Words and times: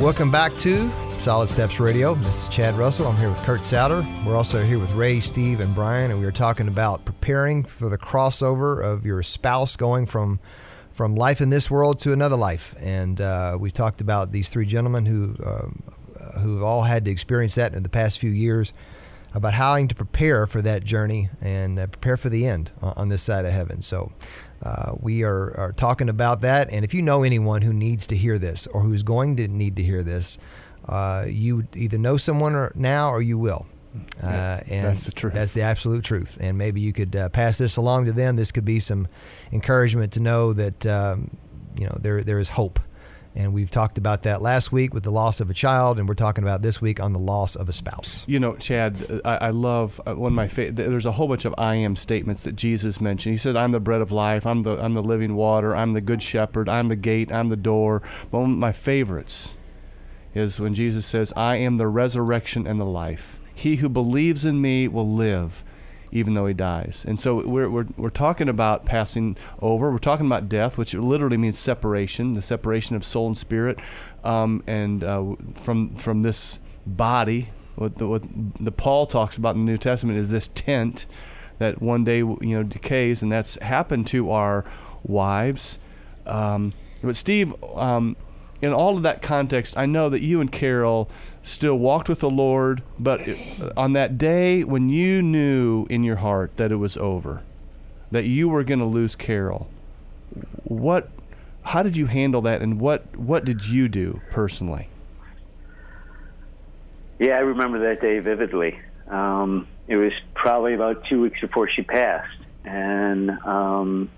Welcome 0.00 0.32
back 0.32 0.56
to 0.56 0.90
Solid 1.20 1.48
Steps 1.48 1.78
Radio. 1.78 2.16
This 2.16 2.42
is 2.42 2.48
Chad 2.48 2.74
Russell. 2.74 3.06
I'm 3.06 3.16
here 3.16 3.28
with 3.28 3.38
Kurt 3.44 3.62
Souter. 3.62 4.04
We're 4.26 4.36
also 4.36 4.64
here 4.64 4.80
with 4.80 4.90
Ray, 4.90 5.20
Steve, 5.20 5.60
and 5.60 5.72
Brian, 5.72 6.10
and 6.10 6.18
we 6.18 6.26
are 6.26 6.32
talking 6.32 6.66
about 6.66 7.04
preparing 7.04 7.62
for 7.62 7.88
the 7.88 7.96
crossover 7.96 8.84
of 8.84 9.06
your 9.06 9.22
spouse 9.22 9.76
going 9.76 10.06
from 10.06 10.40
from 10.90 11.14
life 11.14 11.40
in 11.40 11.50
this 11.50 11.70
world 11.70 12.00
to 12.00 12.12
another 12.12 12.34
life. 12.36 12.74
And 12.80 13.20
uh, 13.20 13.56
we 13.58 13.70
talked 13.70 14.00
about 14.00 14.32
these 14.32 14.50
three 14.50 14.66
gentlemen 14.66 15.06
who 15.06 15.36
um, 15.46 15.82
who've 16.40 16.64
all 16.64 16.82
had 16.82 17.04
to 17.04 17.12
experience 17.12 17.54
that 17.54 17.72
in 17.72 17.84
the 17.84 17.88
past 17.88 18.18
few 18.18 18.30
years 18.30 18.72
about 19.32 19.54
how 19.54 19.76
to 19.76 19.94
prepare 19.94 20.46
for 20.48 20.60
that 20.62 20.84
journey 20.84 21.30
and 21.40 21.78
uh, 21.78 21.86
prepare 21.86 22.16
for 22.16 22.28
the 22.28 22.46
end 22.46 22.72
on, 22.82 22.92
on 22.96 23.08
this 23.10 23.22
side 23.22 23.44
of 23.44 23.52
heaven. 23.52 23.80
So 23.80 24.12
uh, 24.64 24.94
we 24.98 25.22
are, 25.22 25.56
are 25.58 25.72
talking 25.72 26.08
about 26.08 26.40
that. 26.40 26.70
And 26.70 26.84
if 26.84 26.94
you 26.94 27.02
know 27.02 27.22
anyone 27.22 27.62
who 27.62 27.72
needs 27.72 28.06
to 28.08 28.16
hear 28.16 28.38
this 28.38 28.66
or 28.68 28.80
who's 28.80 29.02
going 29.02 29.36
to 29.36 29.46
need 29.46 29.76
to 29.76 29.82
hear 29.82 30.02
this, 30.02 30.38
uh, 30.88 31.26
you 31.28 31.66
either 31.74 31.98
know 31.98 32.16
someone 32.16 32.54
or 32.54 32.72
now 32.74 33.10
or 33.10 33.20
you 33.20 33.38
will. 33.38 33.66
Uh, 34.22 34.60
and 34.68 34.86
that's 34.86 35.04
the 35.04 35.12
truth. 35.12 35.34
That's 35.34 35.52
the 35.52 35.62
absolute 35.62 36.04
truth. 36.04 36.36
And 36.40 36.58
maybe 36.58 36.80
you 36.80 36.92
could 36.92 37.14
uh, 37.14 37.28
pass 37.28 37.58
this 37.58 37.76
along 37.76 38.06
to 38.06 38.12
them. 38.12 38.36
This 38.36 38.50
could 38.50 38.64
be 38.64 38.80
some 38.80 39.06
encouragement 39.52 40.14
to 40.14 40.20
know 40.20 40.52
that 40.52 40.84
um, 40.86 41.36
you 41.76 41.86
know 41.86 41.96
there 42.00 42.22
there 42.22 42.40
is 42.40 42.48
hope 42.50 42.80
and 43.36 43.52
we've 43.52 43.70
talked 43.70 43.98
about 43.98 44.22
that 44.22 44.40
last 44.40 44.70
week 44.70 44.94
with 44.94 45.02
the 45.02 45.10
loss 45.10 45.40
of 45.40 45.50
a 45.50 45.54
child, 45.54 45.98
and 45.98 46.06
we're 46.08 46.14
talking 46.14 46.44
about 46.44 46.62
this 46.62 46.80
week 46.80 47.00
on 47.00 47.12
the 47.12 47.18
loss 47.18 47.56
of 47.56 47.68
a 47.68 47.72
spouse. 47.72 48.24
You 48.28 48.38
know, 48.38 48.54
Chad, 48.56 49.20
I, 49.24 49.36
I 49.36 49.50
love 49.50 50.00
uh, 50.06 50.14
one 50.14 50.32
of 50.32 50.36
my 50.36 50.46
favorite. 50.46 50.76
There's 50.76 51.06
a 51.06 51.12
whole 51.12 51.26
bunch 51.26 51.44
of 51.44 51.54
I 51.58 51.74
am 51.74 51.96
statements 51.96 52.42
that 52.44 52.54
Jesus 52.54 53.00
mentioned. 53.00 53.32
He 53.32 53.38
said, 53.38 53.56
"I'm 53.56 53.72
the 53.72 53.80
bread 53.80 54.00
of 54.00 54.12
life. 54.12 54.46
I'm 54.46 54.60
the 54.60 54.82
I'm 54.82 54.94
the 54.94 55.02
living 55.02 55.34
water. 55.34 55.74
I'm 55.74 55.94
the 55.94 56.00
good 56.00 56.22
shepherd. 56.22 56.68
I'm 56.68 56.88
the 56.88 56.96
gate. 56.96 57.32
I'm 57.32 57.48
the 57.48 57.56
door." 57.56 58.02
One 58.30 58.52
of 58.52 58.58
my 58.58 58.72
favorites 58.72 59.54
is 60.34 60.60
when 60.60 60.74
Jesus 60.74 61.04
says, 61.04 61.32
"I 61.36 61.56
am 61.56 61.76
the 61.76 61.88
resurrection 61.88 62.66
and 62.66 62.80
the 62.80 62.84
life. 62.84 63.40
He 63.52 63.76
who 63.76 63.88
believes 63.88 64.44
in 64.44 64.60
me 64.60 64.86
will 64.88 65.12
live." 65.12 65.64
Even 66.14 66.34
though 66.34 66.46
he 66.46 66.54
dies. 66.54 67.04
And 67.06 67.20
so 67.20 67.46
we're, 67.46 67.68
we're, 67.68 67.86
we're 67.96 68.08
talking 68.08 68.48
about 68.48 68.86
passing 68.86 69.36
over. 69.60 69.90
We're 69.90 69.98
talking 69.98 70.26
about 70.26 70.48
death, 70.48 70.78
which 70.78 70.94
literally 70.94 71.36
means 71.36 71.58
separation, 71.58 72.32
the 72.32 72.40
separation 72.40 72.94
of 72.94 73.04
soul 73.04 73.26
and 73.26 73.36
spirit, 73.36 73.80
um, 74.22 74.62
and 74.66 75.02
uh, 75.02 75.34
from 75.56 75.94
from 75.96 76.22
this 76.22 76.60
body. 76.86 77.50
What 77.74 77.96
the, 77.96 78.06
what 78.06 78.22
the 78.60 78.70
Paul 78.70 79.06
talks 79.06 79.36
about 79.36 79.56
in 79.56 79.62
the 79.62 79.72
New 79.72 79.76
Testament 79.76 80.16
is 80.16 80.30
this 80.30 80.48
tent 80.54 81.06
that 81.58 81.82
one 81.82 82.04
day 82.04 82.18
you 82.18 82.38
know 82.40 82.62
decays, 82.62 83.20
and 83.20 83.30
that's 83.30 83.56
happened 83.56 84.06
to 84.08 84.30
our 84.30 84.64
wives. 85.02 85.80
Um, 86.26 86.72
but 87.02 87.16
Steve, 87.16 87.52
um, 87.74 88.16
in 88.64 88.72
all 88.72 88.96
of 88.96 89.02
that 89.02 89.20
context, 89.20 89.76
I 89.76 89.84
know 89.84 90.08
that 90.08 90.22
you 90.22 90.40
and 90.40 90.50
Carol 90.50 91.10
still 91.42 91.76
walked 91.76 92.08
with 92.08 92.20
the 92.20 92.30
Lord, 92.30 92.82
but 92.98 93.20
on 93.76 93.92
that 93.92 94.16
day 94.16 94.64
when 94.64 94.88
you 94.88 95.20
knew 95.20 95.86
in 95.90 96.02
your 96.02 96.16
heart 96.16 96.56
that 96.56 96.72
it 96.72 96.76
was 96.76 96.96
over, 96.96 97.42
that 98.10 98.24
you 98.24 98.48
were 98.48 98.64
going 98.64 98.78
to 98.78 98.86
lose 98.86 99.14
Carol, 99.16 99.68
what, 100.64 101.10
how 101.62 101.82
did 101.82 101.94
you 101.94 102.06
handle 102.06 102.40
that, 102.42 102.62
and 102.62 102.80
what 102.80 103.16
what 103.16 103.44
did 103.44 103.66
you 103.66 103.88
do 103.88 104.20
personally? 104.30 104.88
Yeah, 107.18 107.34
I 107.34 107.40
remember 107.40 107.90
that 107.90 108.00
day 108.00 108.18
vividly. 108.18 108.80
Um, 109.08 109.68
it 109.86 109.96
was 109.96 110.12
probably 110.34 110.74
about 110.74 111.04
two 111.04 111.20
weeks 111.20 111.40
before 111.40 111.68
she 111.68 111.82
passed, 111.82 112.40
and 112.64 113.30
um, 113.30 114.10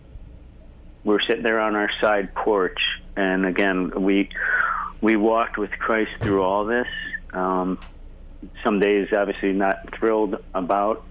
we 1.04 1.12
were 1.12 1.22
sitting 1.26 1.42
there 1.42 1.60
on 1.60 1.74
our 1.74 1.90
side 2.00 2.32
porch, 2.34 2.78
and 3.16 3.46
again, 3.46 3.90
we 4.02 4.28
we 5.00 5.16
walked 5.16 5.58
with 5.58 5.70
Christ 5.72 6.10
through 6.20 6.42
all 6.42 6.64
this, 6.64 6.88
um, 7.32 7.78
some 8.64 8.80
days, 8.80 9.08
obviously, 9.16 9.52
not 9.52 9.94
thrilled 9.98 10.36
about 10.54 11.04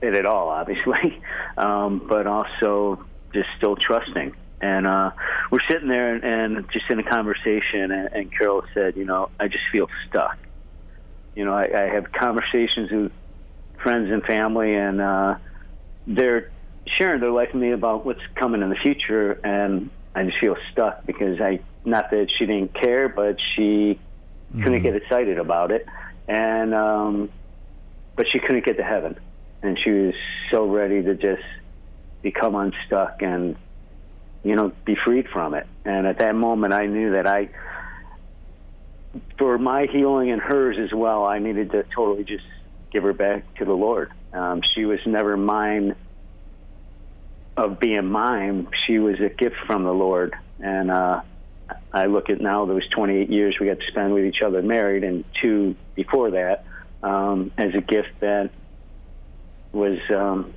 it 0.00 0.14
at 0.14 0.26
all, 0.26 0.48
obviously, 0.48 1.20
um, 1.56 2.04
but 2.08 2.26
also 2.26 3.04
just 3.32 3.48
still 3.56 3.76
trusting. 3.76 4.34
And 4.60 4.86
uh, 4.86 5.10
we're 5.50 5.60
sitting 5.68 5.88
there 5.88 6.14
and, 6.14 6.24
and 6.24 6.70
just 6.70 6.90
in 6.90 6.98
a 6.98 7.02
conversation, 7.02 7.90
and, 7.90 8.12
and 8.12 8.32
Carol 8.36 8.62
said, 8.74 8.96
"You 8.96 9.06
know, 9.06 9.30
I 9.38 9.48
just 9.48 9.64
feel 9.72 9.88
stuck. 10.08 10.36
You 11.34 11.46
know, 11.46 11.54
I, 11.54 11.64
I 11.64 11.94
have 11.94 12.12
conversations 12.12 12.90
with 12.90 13.12
friends 13.82 14.10
and 14.10 14.22
family, 14.22 14.74
and 14.74 15.00
uh, 15.00 15.36
they're 16.06 16.50
sharing 16.98 17.20
their 17.20 17.30
life 17.30 17.50
with 17.54 17.62
me 17.62 17.70
about 17.70 18.04
what's 18.04 18.20
coming 18.34 18.60
in 18.60 18.68
the 18.68 18.76
future, 18.76 19.32
and 19.42 19.90
I 20.14 20.24
just 20.24 20.38
feel 20.38 20.56
stuck 20.72 21.06
because 21.06 21.40
I, 21.40 21.60
not 21.84 22.10
that 22.10 22.32
she 22.36 22.46
didn't 22.46 22.74
care, 22.74 23.08
but 23.08 23.36
she 23.54 23.98
mm-hmm. 24.52 24.62
couldn't 24.62 24.82
get 24.82 24.96
excited 24.96 25.38
about 25.38 25.70
it, 25.70 25.86
and 26.28 26.74
um, 26.74 27.30
but 28.16 28.26
she 28.28 28.38
couldn't 28.38 28.64
get 28.64 28.76
to 28.76 28.82
heaven, 28.82 29.18
and 29.62 29.78
she 29.78 29.90
was 29.90 30.14
so 30.50 30.66
ready 30.66 31.02
to 31.02 31.14
just 31.14 31.42
become 32.22 32.54
unstuck 32.54 33.22
and 33.22 33.56
you 34.42 34.56
know 34.56 34.72
be 34.84 34.96
freed 35.04 35.28
from 35.28 35.54
it. 35.54 35.66
And 35.84 36.06
at 36.06 36.18
that 36.18 36.34
moment, 36.34 36.72
I 36.72 36.86
knew 36.86 37.12
that 37.12 37.26
I, 37.26 37.50
for 39.38 39.58
my 39.58 39.86
healing 39.86 40.30
and 40.30 40.40
hers 40.40 40.76
as 40.78 40.92
well, 40.92 41.24
I 41.24 41.38
needed 41.38 41.70
to 41.72 41.84
totally 41.94 42.24
just 42.24 42.44
give 42.92 43.04
her 43.04 43.12
back 43.12 43.54
to 43.54 43.64
the 43.64 43.72
Lord. 43.72 44.10
Um, 44.32 44.62
she 44.62 44.84
was 44.84 44.98
never 45.06 45.36
mine 45.36 45.94
of 47.64 47.78
being 47.78 48.06
mine. 48.06 48.68
She 48.86 48.98
was 48.98 49.20
a 49.20 49.28
gift 49.28 49.56
from 49.66 49.84
the 49.84 49.92
Lord, 49.92 50.34
and 50.58 50.90
uh, 50.90 51.22
I 51.92 52.06
look 52.06 52.30
at 52.30 52.40
now 52.40 52.64
those 52.66 52.88
28 52.88 53.30
years 53.30 53.56
we 53.60 53.66
got 53.66 53.80
to 53.80 53.86
spend 53.86 54.14
with 54.14 54.24
each 54.24 54.42
other 54.42 54.62
married, 54.62 55.04
and 55.04 55.24
two 55.40 55.76
before 55.94 56.32
that, 56.32 56.64
um, 57.02 57.52
as 57.58 57.74
a 57.74 57.80
gift 57.80 58.20
that 58.20 58.50
was 59.72 59.98
um, 60.10 60.52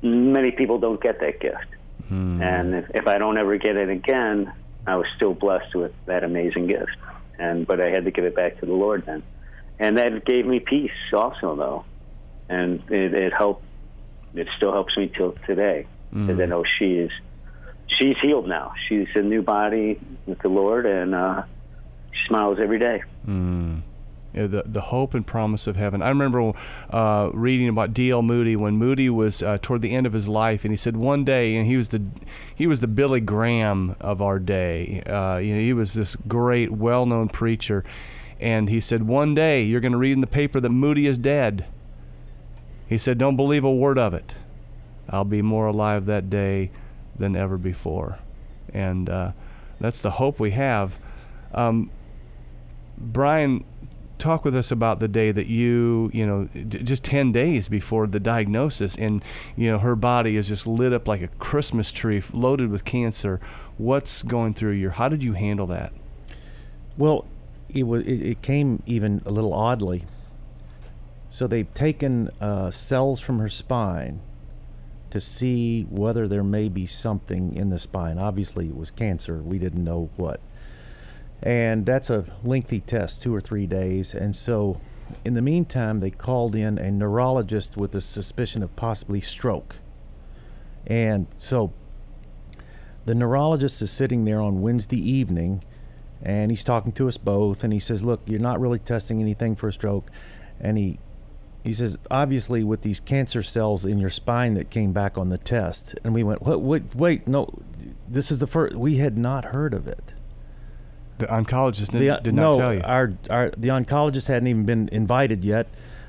many 0.00 0.52
people 0.52 0.78
don't 0.78 1.00
get 1.00 1.20
that 1.20 1.40
gift. 1.40 1.66
Mm. 2.10 2.42
And 2.42 2.74
if, 2.74 2.90
if 2.94 3.06
I 3.06 3.18
don't 3.18 3.38
ever 3.38 3.56
get 3.58 3.76
it 3.76 3.88
again, 3.88 4.52
I 4.86 4.96
was 4.96 5.06
still 5.16 5.34
blessed 5.34 5.74
with 5.74 5.92
that 6.06 6.24
amazing 6.24 6.66
gift. 6.66 6.96
And 7.38 7.66
but 7.66 7.80
I 7.80 7.90
had 7.90 8.04
to 8.04 8.10
give 8.10 8.24
it 8.24 8.36
back 8.36 8.60
to 8.60 8.66
the 8.66 8.74
Lord 8.74 9.06
then, 9.06 9.22
and 9.78 9.98
that 9.98 10.24
gave 10.24 10.46
me 10.46 10.60
peace 10.60 10.90
also 11.12 11.56
though, 11.56 11.84
and 12.48 12.80
it, 12.90 13.14
it 13.14 13.32
helped. 13.32 13.64
It 14.34 14.48
still 14.56 14.72
helps 14.72 14.96
me 14.96 15.12
till 15.14 15.32
today 15.32 15.86
mm. 16.14 16.42
I 16.42 16.46
know 16.46 16.64
she 16.78 16.94
is 16.94 17.10
she's 17.98 18.16
healed 18.20 18.48
now. 18.48 18.72
She's 18.88 19.08
a 19.14 19.22
new 19.22 19.42
body 19.42 20.00
with 20.26 20.38
the 20.40 20.48
Lord, 20.48 20.86
and 20.86 21.14
uh, 21.14 21.42
she 22.12 22.28
smiles 22.28 22.58
every 22.60 22.78
day. 22.78 23.02
Mm. 23.26 23.82
Yeah, 24.34 24.46
the 24.46 24.62
the 24.64 24.80
hope 24.80 25.12
and 25.12 25.26
promise 25.26 25.66
of 25.66 25.76
heaven. 25.76 26.00
I 26.00 26.08
remember 26.08 26.52
uh, 26.90 27.30
reading 27.34 27.68
about 27.68 27.92
D.L. 27.92 28.22
Moody 28.22 28.56
when 28.56 28.76
Moody 28.76 29.10
was 29.10 29.42
uh, 29.42 29.58
toward 29.60 29.82
the 29.82 29.94
end 29.94 30.06
of 30.06 30.14
his 30.14 30.26
life, 30.26 30.64
and 30.64 30.72
he 30.72 30.76
said 30.76 30.96
one 30.96 31.24
day, 31.24 31.54
and 31.54 31.66
he 31.66 31.76
was 31.76 31.90
the 31.90 32.02
he 32.54 32.66
was 32.66 32.80
the 32.80 32.86
Billy 32.86 33.20
Graham 33.20 33.94
of 34.00 34.22
our 34.22 34.38
day. 34.38 35.02
Uh, 35.02 35.36
you 35.36 35.54
know, 35.54 35.60
he 35.60 35.74
was 35.74 35.92
this 35.92 36.16
great, 36.26 36.70
well-known 36.72 37.28
preacher, 37.28 37.84
and 38.40 38.70
he 38.70 38.80
said 38.80 39.02
one 39.02 39.34
day 39.34 39.64
you're 39.64 39.80
going 39.80 39.92
to 39.92 39.98
read 39.98 40.12
in 40.12 40.22
the 40.22 40.26
paper 40.26 40.60
that 40.60 40.70
Moody 40.70 41.06
is 41.06 41.18
dead. 41.18 41.66
He 42.88 42.96
said, 42.96 43.18
"Don't 43.18 43.36
believe 43.36 43.64
a 43.64 43.72
word 43.72 43.98
of 43.98 44.14
it. 44.14 44.34
I'll 45.12 45.24
be 45.24 45.42
more 45.42 45.66
alive 45.66 46.06
that 46.06 46.30
day 46.30 46.70
than 47.16 47.36
ever 47.36 47.58
before. 47.58 48.18
And 48.72 49.08
uh, 49.10 49.32
that's 49.78 50.00
the 50.00 50.12
hope 50.12 50.40
we 50.40 50.52
have. 50.52 50.98
Um, 51.52 51.90
Brian, 52.96 53.64
talk 54.18 54.44
with 54.44 54.56
us 54.56 54.70
about 54.70 55.00
the 55.00 55.08
day 55.08 55.30
that 55.30 55.48
you, 55.48 56.10
you 56.14 56.26
know, 56.26 56.44
d- 56.44 56.78
just 56.78 57.04
10 57.04 57.30
days 57.32 57.68
before 57.68 58.06
the 58.06 58.20
diagnosis, 58.20 58.96
and, 58.96 59.22
you 59.56 59.70
know, 59.70 59.78
her 59.78 59.94
body 59.94 60.36
is 60.36 60.48
just 60.48 60.66
lit 60.66 60.92
up 60.92 61.06
like 61.06 61.20
a 61.20 61.28
Christmas 61.28 61.92
tree 61.92 62.22
loaded 62.32 62.70
with 62.70 62.84
cancer. 62.84 63.38
What's 63.76 64.22
going 64.22 64.54
through 64.54 64.72
your, 64.72 64.92
how 64.92 65.08
did 65.08 65.22
you 65.22 65.34
handle 65.34 65.66
that? 65.66 65.92
Well, 66.96 67.26
it, 67.68 67.82
was, 67.82 68.06
it, 68.06 68.22
it 68.22 68.42
came 68.42 68.82
even 68.86 69.22
a 69.26 69.30
little 69.30 69.52
oddly. 69.52 70.04
So 71.28 71.46
they've 71.46 71.72
taken 71.74 72.30
uh, 72.40 72.70
cells 72.70 73.20
from 73.20 73.38
her 73.38 73.48
spine 73.48 74.20
to 75.12 75.20
see 75.20 75.82
whether 75.90 76.26
there 76.26 76.42
may 76.42 76.68
be 76.68 76.86
something 76.86 77.54
in 77.54 77.68
the 77.68 77.78
spine. 77.78 78.18
Obviously, 78.18 78.68
it 78.68 78.76
was 78.76 78.90
cancer. 78.90 79.42
We 79.42 79.58
didn't 79.58 79.84
know 79.84 80.08
what. 80.16 80.40
And 81.42 81.84
that's 81.84 82.08
a 82.08 82.24
lengthy 82.42 82.80
test, 82.80 83.20
two 83.20 83.34
or 83.34 83.40
three 83.40 83.66
days. 83.66 84.14
And 84.14 84.34
so, 84.34 84.80
in 85.22 85.34
the 85.34 85.42
meantime, 85.42 86.00
they 86.00 86.10
called 86.10 86.56
in 86.56 86.78
a 86.78 86.90
neurologist 86.90 87.76
with 87.76 87.94
a 87.94 88.00
suspicion 88.00 88.62
of 88.62 88.74
possibly 88.74 89.20
stroke. 89.20 89.76
And 90.86 91.26
so, 91.38 91.72
the 93.04 93.14
neurologist 93.14 93.82
is 93.82 93.90
sitting 93.90 94.24
there 94.24 94.40
on 94.40 94.62
Wednesday 94.62 94.98
evening 94.98 95.62
and 96.22 96.50
he's 96.50 96.64
talking 96.64 96.92
to 96.92 97.08
us 97.08 97.18
both. 97.18 97.64
And 97.64 97.72
he 97.72 97.80
says, 97.80 98.02
Look, 98.02 98.20
you're 98.24 98.40
not 98.40 98.60
really 98.60 98.78
testing 98.78 99.20
anything 99.20 99.56
for 99.56 99.68
a 99.68 99.72
stroke. 99.72 100.10
And 100.58 100.78
he 100.78 100.98
he 101.64 101.72
says, 101.72 101.96
obviously, 102.10 102.64
with 102.64 102.82
these 102.82 102.98
cancer 102.98 103.42
cells 103.42 103.84
in 103.84 103.98
your 103.98 104.10
spine 104.10 104.54
that 104.54 104.70
came 104.70 104.92
back 104.92 105.16
on 105.16 105.28
the 105.28 105.38
test, 105.38 105.94
and 106.02 106.12
we 106.12 106.24
went, 106.24 106.42
what, 106.42 106.60
wait, 106.60 106.94
wait, 106.94 107.28
no, 107.28 107.48
this 108.08 108.30
is 108.30 108.40
the 108.40 108.46
first. 108.46 108.74
We 108.74 108.96
had 108.96 109.16
not 109.16 109.46
heard 109.46 109.72
of 109.72 109.86
it, 109.86 110.12
The 111.18 111.26
oncologist 111.26 111.90
did, 111.90 112.00
The- 112.00 112.20
did 112.22 112.34
no, 112.34 112.52
not 112.52 112.58
tell 112.58 112.74
you. 112.74 112.80
Our, 112.82 113.12
our 113.30 113.50
the 113.56 113.68
oncologist 113.68 114.28
hadn't 114.28 114.48
even 114.48 114.64
been 114.64 114.88
invited 114.90 115.44
yet. 115.44 115.68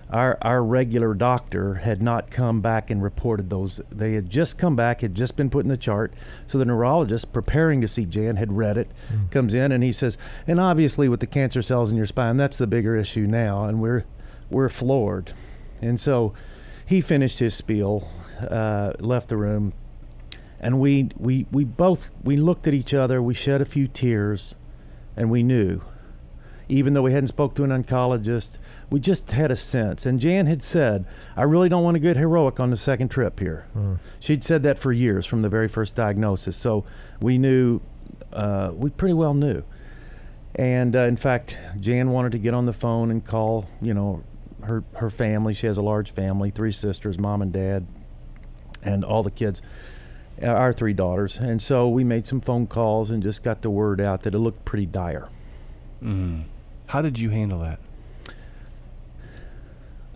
Our 0.09 0.38
our 0.44 0.63
regular 0.63 1.13
doctor 1.15 1.75
had 1.75 2.01
not 2.01 2.29
come 2.29 2.61
back 2.61 2.91
and 2.91 3.01
reported 3.01 3.50
those. 3.50 3.81
They 3.89 4.13
had 4.13 4.29
just 4.29 4.59
come 4.59 4.75
back, 4.75 5.01
had 5.01 5.15
just 5.15 5.35
been 5.35 5.50
put 5.50 5.65
in 5.65 5.69
the 5.69 5.77
chart. 5.77 6.13
So 6.45 6.59
the 6.59 6.65
neurologist 6.65 7.33
preparing 7.33 7.81
to 7.81 7.88
see 7.88 8.05
Jan 8.05 8.35
had 8.35 8.53
read 8.53 8.77
it, 8.77 8.91
hmm. 9.07 9.27
comes 9.31 9.53
in 9.55 9.71
and 9.71 9.83
he 9.83 9.91
says, 9.91 10.17
and 10.45 10.59
obviously 10.59 11.09
with 11.09 11.19
the 11.19 11.27
cancer 11.27 11.63
cells 11.63 11.89
in 11.89 11.97
your 11.97 12.05
spine, 12.05 12.38
that's 12.38 12.57
the 12.59 12.67
bigger 12.67 12.95
issue 12.95 13.25
now, 13.25 13.65
and 13.65 13.81
we're 13.81 14.03
we're 14.53 14.69
floored. 14.69 15.33
And 15.81 16.00
so 16.00 16.33
he 16.85 17.01
finished 17.01 17.39
his 17.39 17.53
spiel, 17.55 18.09
uh, 18.39 18.94
left 19.00 19.29
the 19.29 19.38
room, 19.38 19.73
and 20.59 20.79
we 20.79 21.09
we 21.17 21.45
we 21.51 21.65
both 21.65 22.11
we 22.23 22.38
looked 22.38 22.67
at 22.67 22.73
each 22.73 22.94
other. 22.94 23.21
We 23.21 23.33
shed 23.33 23.61
a 23.61 23.65
few 23.65 23.88
tears, 23.88 24.55
and 25.17 25.29
we 25.29 25.44
knew, 25.44 25.81
even 26.69 26.94
though 26.94 27.01
we 27.01 27.11
hadn't 27.11 27.27
spoke 27.27 27.53
to 27.55 27.63
an 27.65 27.69
oncologist, 27.71 28.57
we 28.89 29.01
just 29.01 29.31
had 29.31 29.51
a 29.51 29.57
sense. 29.57 30.05
And 30.05 30.21
Jan 30.21 30.45
had 30.45 30.63
said, 30.63 31.05
"I 31.35 31.44
really 31.44 31.67
don't 31.67 31.83
want 31.83 31.95
to 31.95 32.00
get 32.00 32.15
heroic 32.15 32.61
on 32.61 32.69
the 32.69 32.77
second 32.77 33.09
trip 33.09 33.39
here." 33.39 33.65
She'd 34.21 34.44
said 34.44 34.63
that 34.63 34.79
for 34.79 34.94
years 34.94 35.25
from 35.25 35.41
the 35.41 35.50
very 35.50 35.67
first 35.67 35.97
diagnosis. 35.97 36.55
So 36.55 36.85
we 37.19 37.38
knew, 37.38 37.81
uh, 38.31 38.71
we 38.73 38.89
pretty 38.89 39.15
well 39.15 39.33
knew. 39.33 39.63
And 40.55 40.95
uh, 40.95 41.00
in 41.00 41.17
fact, 41.17 41.57
Jan 41.79 42.11
wanted 42.11 42.31
to 42.33 42.38
get 42.38 42.53
on 42.53 42.67
the 42.67 42.73
phone 42.73 43.09
and 43.11 43.25
call, 43.25 43.65
you 43.81 43.94
know, 43.94 44.23
her 44.65 44.83
her 44.95 45.10
family. 45.10 45.54
She 45.54 45.68
has 45.68 45.77
a 45.77 45.81
large 45.81 46.12
family, 46.12 46.50
three 46.50 46.71
sisters, 46.71 47.19
mom 47.19 47.42
and 47.42 47.51
dad, 47.51 47.86
and 48.81 49.04
all 49.04 49.24
the 49.24 49.31
kids, 49.31 49.62
uh, 50.42 50.48
our 50.48 50.74
three 50.74 50.94
daughters. 50.94 51.38
And 51.38 51.62
so 51.62 51.88
we 51.88 52.04
made 52.04 52.27
some 52.27 52.42
phone 52.42 52.68
calls 52.68 53.12
and 53.12 53.21
just 53.24 53.44
got 53.44 53.62
the 53.62 53.69
word 53.69 54.01
out 54.01 54.24
that 54.24 54.33
it 54.33 54.39
looked 54.39 54.65
pretty 54.65 54.86
dire. 54.86 55.30
Mm. 56.01 56.44
How 56.88 57.01
did 57.01 57.19
you 57.19 57.30
handle 57.30 57.60
that? 57.60 57.80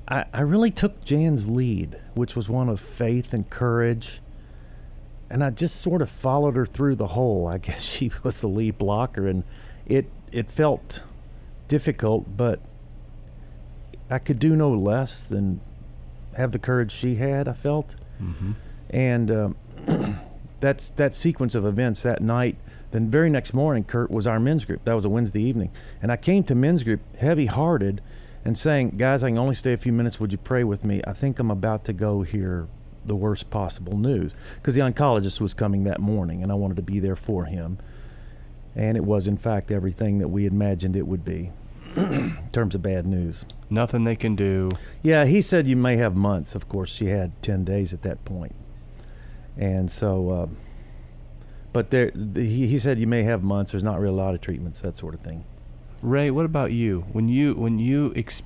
I, 0.07 0.25
I 0.33 0.41
really 0.41 0.71
took 0.71 1.03
Jan's 1.03 1.49
lead, 1.49 1.99
which 2.13 2.35
was 2.35 2.47
one 2.49 2.69
of 2.69 2.79
faith 2.79 3.33
and 3.33 3.49
courage. 3.49 4.21
And 5.29 5.43
I 5.43 5.49
just 5.49 5.81
sort 5.81 6.01
of 6.01 6.09
followed 6.09 6.55
her 6.55 6.65
through 6.65 6.95
the 6.95 7.07
hole. 7.07 7.47
I 7.47 7.57
guess 7.57 7.81
she 7.81 8.11
was 8.23 8.41
the 8.41 8.47
lead 8.47 8.77
blocker, 8.77 9.27
and 9.27 9.43
it 9.85 10.09
it 10.31 10.51
felt 10.51 11.01
difficult, 11.67 12.37
but 12.37 12.59
I 14.09 14.19
could 14.19 14.39
do 14.39 14.55
no 14.55 14.71
less 14.71 15.27
than 15.27 15.59
have 16.35 16.51
the 16.51 16.59
courage 16.59 16.91
she 16.91 17.15
had. 17.15 17.47
I 17.47 17.53
felt, 17.53 17.95
Mm-hmm. 18.21 18.51
and 18.89 19.29
um, 19.31 19.55
that's 20.59 20.89
that 20.91 21.13
sequence 21.15 21.53
of 21.55 21.65
events 21.65 22.03
that 22.03 22.21
night. 22.21 22.57
Then 22.91 23.09
very 23.11 23.29
next 23.29 23.53
morning, 23.53 23.83
Kurt 23.83 24.09
was 24.09 24.25
our 24.25 24.39
men's 24.39 24.63
group. 24.65 24.83
That 24.85 24.93
was 24.93 25.03
a 25.05 25.09
Wednesday 25.09 25.41
evening, 25.43 25.71
and 26.01 26.11
I 26.11 26.17
came 26.17 26.43
to 26.45 26.55
men's 26.55 26.83
group 26.83 27.01
heavy-hearted 27.17 28.01
and 28.45 28.57
saying, 28.57 28.91
"Guys, 28.91 29.23
I 29.23 29.29
can 29.29 29.37
only 29.37 29.55
stay 29.55 29.73
a 29.73 29.77
few 29.77 29.91
minutes. 29.93 30.19
Would 30.19 30.31
you 30.31 30.37
pray 30.37 30.63
with 30.63 30.83
me? 30.85 31.01
I 31.05 31.13
think 31.13 31.37
I'm 31.39 31.51
about 31.51 31.83
to 31.85 31.93
go 31.93 32.21
hear 32.21 32.67
the 33.05 33.15
worst 33.15 33.49
possible 33.49 33.97
news." 33.97 34.31
Because 34.55 34.73
the 34.73 34.81
oncologist 34.81 35.41
was 35.41 35.53
coming 35.53 35.83
that 35.83 35.99
morning, 35.99 36.41
and 36.41 36.51
I 36.51 36.55
wanted 36.55 36.77
to 36.77 36.83
be 36.83 36.99
there 36.99 37.15
for 37.17 37.45
him. 37.45 37.77
And 38.75 38.95
it 38.95 39.03
was, 39.03 39.27
in 39.27 39.37
fact, 39.37 39.69
everything 39.71 40.19
that 40.19 40.27
we 40.29 40.45
imagined 40.45 40.95
it 40.95 41.07
would 41.07 41.25
be 41.25 41.51
in 41.97 42.37
terms 42.51 42.75
of 42.75 42.81
bad 42.81 43.05
news. 43.05 43.45
Nothing 43.69 44.03
they 44.03 44.15
can 44.15 44.35
do. 44.35 44.69
Yeah, 45.01 45.25
he 45.25 45.41
said 45.41 45.67
you 45.67 45.75
may 45.75 45.97
have 45.97 46.15
months. 46.15 46.55
Of 46.55 46.69
course, 46.69 46.89
she 46.93 47.07
had 47.07 47.41
ten 47.41 47.63
days 47.63 47.93
at 47.93 48.01
that 48.03 48.23
point, 48.25 48.55
and 49.57 49.91
so. 49.91 50.29
Uh, 50.29 50.47
but 51.73 51.91
there, 51.91 52.11
he, 52.33 52.65
he 52.67 52.79
said 52.79 52.99
you 52.99 53.05
may 53.05 53.23
have 53.23 53.43
months. 53.43 53.71
There's 53.71 53.83
not 53.83 53.99
really 53.99 54.13
a 54.13 54.17
lot 54.17 54.33
of 54.33 54.41
treatments, 54.41 54.81
that 54.81 54.97
sort 54.97 55.13
of 55.13 55.19
thing. 55.19 55.43
Ray, 56.01 56.31
what 56.31 56.45
about 56.45 56.71
you? 56.71 57.05
When 57.11 57.27
you 57.27 57.53
when 57.53 57.77
you 57.77 58.13
ex- 58.15 58.41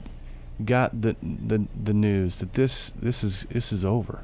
got 0.66 1.02
the, 1.02 1.16
the 1.22 1.66
the 1.82 1.94
news 1.94 2.38
that 2.40 2.54
this 2.54 2.92
this 3.00 3.24
is 3.24 3.46
this 3.52 3.72
is 3.72 3.86
over, 3.86 4.24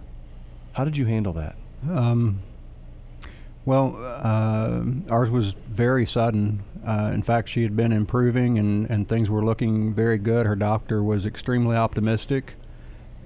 how 0.74 0.84
did 0.84 0.98
you 0.98 1.06
handle 1.06 1.34
that? 1.34 1.56
Um, 1.90 2.42
well, 3.68 3.98
uh, 4.00 4.82
ours 5.12 5.30
was 5.30 5.52
very 5.68 6.06
sudden. 6.06 6.64
Uh, 6.86 7.12
in 7.14 7.22
fact, 7.22 7.50
she 7.50 7.64
had 7.64 7.76
been 7.76 7.92
improving 7.92 8.58
and, 8.58 8.90
and 8.90 9.10
things 9.10 9.30
were 9.30 9.44
looking 9.44 9.94
very 9.94 10.18
good. 10.18 10.46
Her 10.46 10.56
doctor 10.56 11.04
was 11.04 11.26
extremely 11.26 11.76
optimistic. 11.76 12.54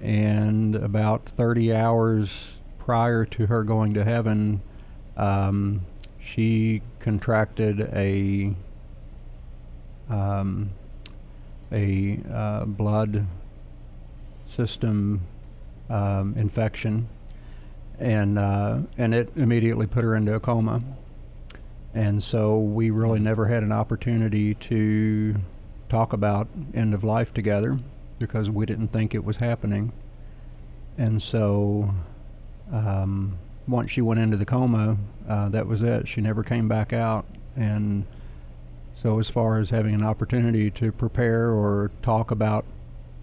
And 0.00 0.74
about 0.74 1.26
30 1.26 1.72
hours 1.72 2.58
prior 2.80 3.24
to 3.26 3.46
her 3.46 3.62
going 3.62 3.94
to 3.94 4.02
heaven, 4.02 4.62
um, 5.16 5.82
she 6.18 6.82
contracted 6.98 7.80
a 7.92 8.52
um, 10.10 10.70
a 11.70 12.18
uh, 12.28 12.64
blood 12.64 13.28
system 14.44 15.20
um, 15.88 16.34
infection 16.36 17.08
and 18.02 18.38
uh, 18.38 18.80
and 18.98 19.14
it 19.14 19.30
immediately 19.36 19.86
put 19.86 20.04
her 20.04 20.14
into 20.14 20.34
a 20.34 20.40
coma. 20.40 20.82
And 21.94 22.22
so 22.22 22.58
we 22.58 22.90
really 22.90 23.20
never 23.20 23.46
had 23.46 23.62
an 23.62 23.72
opportunity 23.72 24.54
to 24.54 25.36
talk 25.88 26.12
about 26.12 26.48
end 26.74 26.94
of 26.94 27.04
life 27.04 27.34
together 27.34 27.78
because 28.18 28.50
we 28.50 28.66
didn't 28.66 28.88
think 28.88 29.14
it 29.14 29.24
was 29.24 29.36
happening. 29.36 29.92
And 30.96 31.20
so 31.20 31.94
um, 32.72 33.38
once 33.68 33.90
she 33.90 34.00
went 34.00 34.20
into 34.20 34.36
the 34.36 34.46
coma, 34.46 34.96
uh, 35.28 35.50
that 35.50 35.66
was 35.66 35.82
it. 35.82 36.08
She 36.08 36.20
never 36.22 36.42
came 36.42 36.66
back 36.66 36.92
out. 36.92 37.26
And 37.56 38.06
so 38.94 39.18
as 39.18 39.28
far 39.28 39.58
as 39.58 39.70
having 39.70 39.94
an 39.94 40.02
opportunity 40.02 40.70
to 40.70 40.92
prepare 40.92 41.50
or 41.50 41.90
talk 42.00 42.30
about 42.30 42.64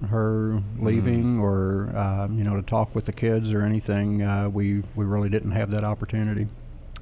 her 0.08 0.62
leaving 0.80 1.40
or 1.40 1.96
um, 1.98 2.38
you 2.38 2.44
know 2.44 2.56
to 2.56 2.62
talk 2.62 2.96
with 2.96 3.06
the 3.06 3.12
kids 3.12 3.52
or 3.52 3.62
anything 3.64 4.22
uh, 4.22 4.48
we 4.50 4.82
we 4.96 5.06
really 5.06 5.30
didn't 5.30 5.52
have 5.52 5.72
that 5.72 5.84
opportunity 5.84 6.48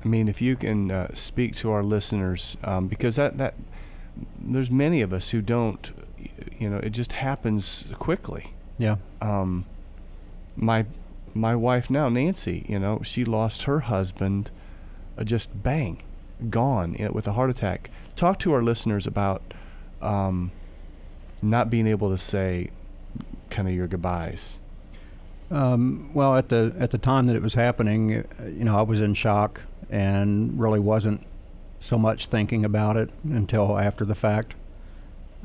I 0.04 0.08
mean, 0.08 0.28
if 0.28 0.42
you 0.42 0.56
can 0.56 0.92
uh, 0.92 1.14
speak 1.16 1.56
to 1.58 1.72
our 1.72 1.84
listeners, 1.84 2.56
um, 2.64 2.88
because 2.88 3.16
that 3.16 3.38
that 3.40 3.56
there's 4.40 4.72
many 4.72 5.02
of 5.02 5.12
us 5.12 5.30
who 5.32 5.42
don't, 5.42 5.92
you 6.58 6.70
know, 6.70 6.78
it 6.78 6.92
just 6.92 7.14
happens 7.14 7.86
quickly. 7.98 8.54
yeah 8.78 8.98
Um, 9.22 9.66
my 10.56 10.86
my 11.34 11.56
wife 11.56 11.90
now, 11.90 12.10
Nancy, 12.10 12.66
you 12.68 12.80
know, 12.80 13.02
she 13.04 13.26
lost 13.26 13.64
her 13.64 13.82
husband, 13.82 14.50
uh, 15.18 15.24
just 15.24 15.62
bang, 15.64 16.02
gone 16.50 16.94
you 16.94 17.06
know, 17.06 17.12
with 17.12 17.28
a 17.28 17.34
heart 17.34 17.50
attack. 17.50 17.90
Talk 18.16 18.40
to 18.40 18.54
our 18.54 18.64
listeners 18.64 19.06
about 19.06 19.42
um, 20.02 20.52
not 21.42 21.69
being 21.69 21.88
able 21.88 22.10
to 22.10 22.18
say 22.18 22.69
kind 23.57 23.68
of 23.68 23.73
your 23.73 23.87
goodbyes. 23.87 24.57
Um, 25.49 26.11
well, 26.14 26.35
at 26.35 26.49
the 26.49 26.76
at 26.78 26.92
the 26.92 26.99
time 26.99 27.26
that 27.26 27.35
it 27.35 27.42
was 27.42 27.56
happening, 27.56 28.18
uh, 28.18 28.45
you 28.45 28.64
know, 28.64 28.78
I 28.78 28.83
was 28.83 29.02
in 29.02 29.16
shock 29.16 29.61
and 29.90 30.59
really 30.59 30.80
wasn't 30.80 31.26
so 31.80 31.97
much 31.97 32.28
thinking 32.28 32.64
about 32.64 32.97
it 32.97 33.09
until 33.23 33.80
after 33.80 34.06
the 34.06 34.14
fact. 34.14 34.54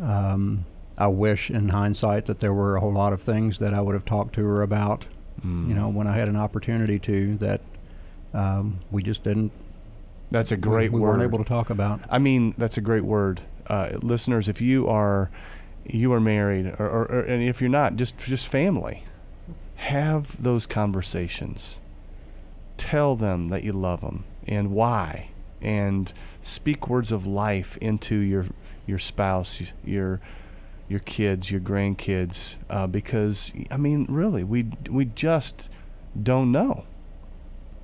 Um, 0.01 0.67
I 0.99 1.07
wish, 1.07 1.51
in 1.51 1.71
hindsight, 1.71 2.27
that 2.27 2.41
there 2.41 2.53
were 2.53 2.77
a 2.77 2.81
whole 2.81 2.93
lot 2.93 3.15
of 3.15 3.23
things 3.23 3.59
that 3.61 3.73
I 3.73 3.81
would 3.81 3.95
have 3.95 4.05
talked 4.05 4.35
to 4.35 4.45
her 4.45 4.61
about. 4.61 5.07
Mm. 5.47 5.69
You 5.69 5.75
know, 5.75 5.89
when 5.89 6.07
I 6.07 6.13
had 6.13 6.29
an 6.29 6.37
opportunity 6.37 6.99
to, 6.99 7.37
that 7.39 7.63
um, 8.35 8.81
we 8.91 9.03
just 9.03 9.23
didn't. 9.23 9.53
that's 10.31 10.53
a 10.53 10.57
we- 10.57 10.61
great 10.61 10.93
we, 10.93 11.01
word. 11.01 11.09
We 11.09 11.17
weren't 11.17 11.23
able 11.23 11.39
to 11.39 11.49
talk 11.49 11.71
about. 11.71 12.01
I 12.11 12.19
mean, 12.19 12.55
that's 12.59 12.77
a 12.77 12.83
great 12.83 13.05
word, 13.05 13.41
uh, 13.69 13.99
listeners. 14.03 14.49
If 14.49 14.61
you 14.61 14.87
are, 14.89 15.31
you 15.87 16.13
are 16.13 16.21
married, 16.21 16.67
or, 16.79 16.89
or, 16.89 17.03
or 17.11 17.21
and 17.21 17.43
if 17.43 17.61
you're 17.61 17.71
not, 17.71 17.97
just 17.97 18.19
just 18.19 18.47
family, 18.47 19.05
have 19.77 20.41
those 20.43 20.67
conversations. 20.67 21.81
Tell 22.77 23.17
them 23.17 23.49
that 23.49 23.65
you 23.65 23.73
love 23.73 24.01
them 24.01 24.25
and 24.47 24.71
why, 24.71 25.31
and 25.61 26.13
speak 26.41 26.89
words 26.89 27.13
of 27.13 27.27
life 27.27 27.77
into 27.79 28.17
your 28.17 28.47
your 28.87 28.99
spouse, 28.99 29.63
your 29.85 30.21
your 30.89 31.01
kids, 31.01 31.51
your 31.51 31.61
grandkids, 31.61 32.55
uh, 32.69 32.87
because 32.87 33.53
I 33.71 33.77
mean, 33.77 34.07
really, 34.09 34.45
we 34.45 34.67
we 34.91 35.07
just 35.07 35.71
don't 36.21 36.53
know. 36.53 36.85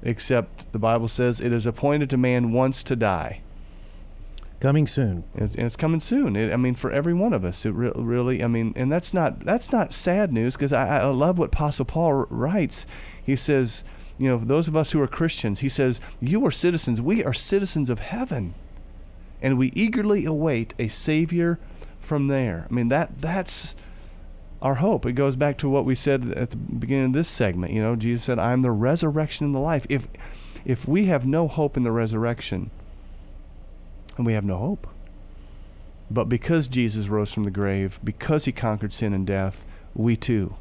Except 0.03 0.71
the 0.73 0.79
Bible 0.79 1.09
says 1.09 1.41
it 1.41 1.53
is 1.53 1.67
appointed 1.67 2.09
to 2.11 2.17
man 2.17 2.53
once 2.53 2.85
to 2.85 2.95
die. 2.95 3.41
Coming 4.61 4.89
soon. 4.89 5.23
It's, 5.37 5.55
and 5.55 5.67
it's 5.67 5.77
coming 5.77 6.01
soon. 6.01 6.35
It, 6.35 6.53
I 6.53 6.57
mean, 6.57 6.75
for 6.75 6.91
every 6.91 7.15
one 7.15 7.33
of 7.33 7.45
us, 7.45 7.65
it 7.65 7.71
re- 7.71 7.93
really. 7.95 8.43
I 8.43 8.49
mean, 8.49 8.73
and 8.75 8.91
that's 8.91 9.15
not 9.15 9.41
that's 9.41 9.71
not 9.71 9.93
sad 9.93 10.33
news 10.33 10.57
because 10.57 10.73
I, 10.73 10.99
I 10.99 11.07
love 11.07 11.39
what 11.39 11.55
Apostle 11.55 11.85
Paul 11.85 12.27
writes. 12.29 12.85
He 13.23 13.37
says, 13.37 13.85
you 14.19 14.29
know, 14.29 14.39
those 14.39 14.67
of 14.67 14.75
us 14.75 14.91
who 14.91 15.01
are 15.01 15.07
Christians, 15.07 15.61
he 15.61 15.69
says, 15.69 16.01
you 16.21 16.45
are 16.45 16.51
citizens. 16.51 17.01
We 17.01 17.23
are 17.23 17.33
citizens 17.33 17.89
of 17.89 18.01
heaven, 18.01 18.55
and 19.41 19.59
we 19.59 19.71
eagerly 19.77 20.25
await 20.25 20.75
a 20.77 20.89
Savior 20.89 21.61
from 22.01 22.27
there. 22.27 22.67
I 22.69 22.75
mean, 22.75 22.89
that 22.89 23.21
that's 23.21 23.77
our 24.61 24.77
hope. 24.77 25.07
It 25.07 25.13
goes 25.13 25.37
back 25.37 25.57
to 25.59 25.69
what 25.69 25.85
we 25.85 25.95
said 25.95 26.33
at 26.33 26.51
the 26.51 26.57
beginning 26.57 27.07
of 27.07 27.13
this 27.13 27.29
segment. 27.29 27.73
You 27.73 27.83
know, 27.83 27.95
Jesus 27.95 28.25
said, 28.25 28.41
"I 28.41 28.53
am 28.53 28.63
the 28.63 28.73
resurrection 28.73 29.47
and 29.47 29.55
the 29.55 29.61
life." 29.61 29.87
If 29.89 30.09
if 30.65 30.89
we 30.89 31.05
have 31.05 31.25
no 31.25 31.47
hope 31.47 31.77
in 31.77 31.85
the 31.85 31.93
resurrection, 31.93 32.73
and 34.19 34.27
we 34.27 34.35
have 34.35 34.45
no 34.45 34.59
hope. 34.59 34.87
But 36.11 36.29
because 36.29 36.69
Jesus 36.69 37.09
rose 37.09 37.33
from 37.33 37.45
the 37.45 37.51
grave, 37.51 37.99
because 38.05 38.45
he 38.45 38.53
conquered 38.53 38.93
sin 38.93 39.15
and 39.15 39.27
death, 39.27 39.65
we 39.95 40.17
too 40.17 40.57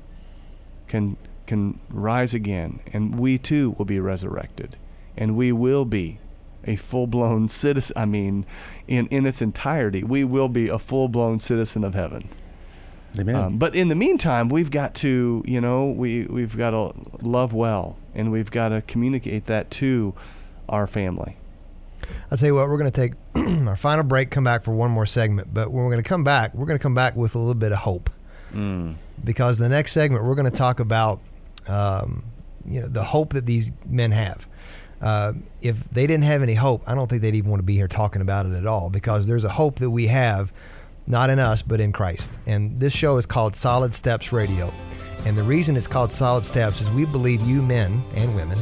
can 0.87 1.17
can 1.45 1.79
rise 1.89 2.33
again 2.33 2.79
and 2.91 3.17
we 3.19 3.37
too 3.37 3.71
will 3.77 3.85
be 3.85 3.99
resurrected 3.99 4.77
and 5.17 5.35
we 5.35 5.51
will 5.51 5.85
be 5.85 6.19
a 6.65 6.75
full-blown 6.75 7.47
citizen 7.47 7.93
I 7.97 8.05
mean 8.05 8.45
in 8.87 9.07
in 9.07 9.25
its 9.25 9.41
entirety 9.41 10.03
we 10.03 10.23
will 10.23 10.49
be 10.49 10.69
a 10.69 10.79
full-blown 10.79 11.39
citizen 11.39 11.83
of 11.83 11.93
heaven. 11.93 12.29
Amen. 13.17 13.35
Um, 13.35 13.57
but 13.57 13.73
in 13.73 13.87
the 13.87 13.95
meantime, 13.95 14.49
we've 14.49 14.69
got 14.69 14.93
to, 14.95 15.43
you 15.45 15.61
know, 15.61 15.85
we 15.85 16.25
we've 16.25 16.57
got 16.57 16.71
to 16.71 16.93
love 17.21 17.53
well, 17.53 17.97
and 18.13 18.31
we've 18.31 18.51
got 18.51 18.69
to 18.69 18.81
communicate 18.81 19.45
that 19.45 19.71
to 19.71 20.13
our 20.69 20.85
family. 20.85 21.37
I'll 22.31 22.37
tell 22.37 22.47
you 22.47 22.55
what, 22.55 22.67
we're 22.67 22.77
going 22.77 22.91
to 22.91 23.01
take 23.01 23.13
our 23.67 23.75
final 23.75 24.03
break, 24.03 24.31
come 24.31 24.43
back 24.43 24.63
for 24.63 24.71
one 24.71 24.91
more 24.91 25.05
segment. 25.05 25.53
But 25.53 25.71
when 25.71 25.83
we're 25.83 25.91
going 25.91 26.03
to 26.03 26.09
come 26.09 26.23
back, 26.23 26.53
we're 26.53 26.65
going 26.65 26.77
to 26.77 26.83
come 26.83 26.95
back 26.95 27.15
with 27.15 27.35
a 27.35 27.39
little 27.39 27.53
bit 27.53 27.71
of 27.71 27.79
hope. 27.79 28.09
Because 29.23 29.57
the 29.57 29.69
next 29.69 29.91
segment, 29.93 30.23
we're 30.25 30.35
going 30.35 30.49
to 30.49 30.57
talk 30.57 30.79
about 30.79 31.19
um, 31.67 32.23
you 32.65 32.81
know, 32.81 32.87
the 32.87 33.03
hope 33.03 33.33
that 33.33 33.45
these 33.45 33.71
men 33.85 34.11
have. 34.11 34.47
Uh, 35.01 35.33
if 35.61 35.83
they 35.91 36.07
didn't 36.07 36.23
have 36.23 36.41
any 36.41 36.55
hope, 36.55 36.83
I 36.87 36.95
don't 36.95 37.07
think 37.07 37.21
they'd 37.21 37.35
even 37.35 37.49
want 37.51 37.59
to 37.59 37.65
be 37.65 37.75
here 37.75 37.87
talking 37.87 38.21
about 38.21 38.45
it 38.45 38.53
at 38.53 38.65
all 38.65 38.89
because 38.89 39.27
there's 39.27 39.43
a 39.43 39.49
hope 39.49 39.79
that 39.79 39.91
we 39.91 40.07
have, 40.07 40.51
not 41.05 41.29
in 41.29 41.39
us, 41.39 41.61
but 41.61 41.79
in 41.79 41.93
Christ. 41.93 42.37
And 42.47 42.79
this 42.79 42.93
show 42.93 43.17
is 43.17 43.25
called 43.25 43.55
Solid 43.55 43.93
Steps 43.93 44.31
Radio. 44.31 44.73
And 45.25 45.37
the 45.37 45.43
reason 45.43 45.75
it's 45.75 45.87
called 45.87 46.11
Solid 46.11 46.45
Steps 46.45 46.81
is 46.81 46.89
we 46.91 47.05
believe 47.05 47.41
you 47.41 47.61
men 47.61 48.03
and 48.15 48.35
women 48.35 48.57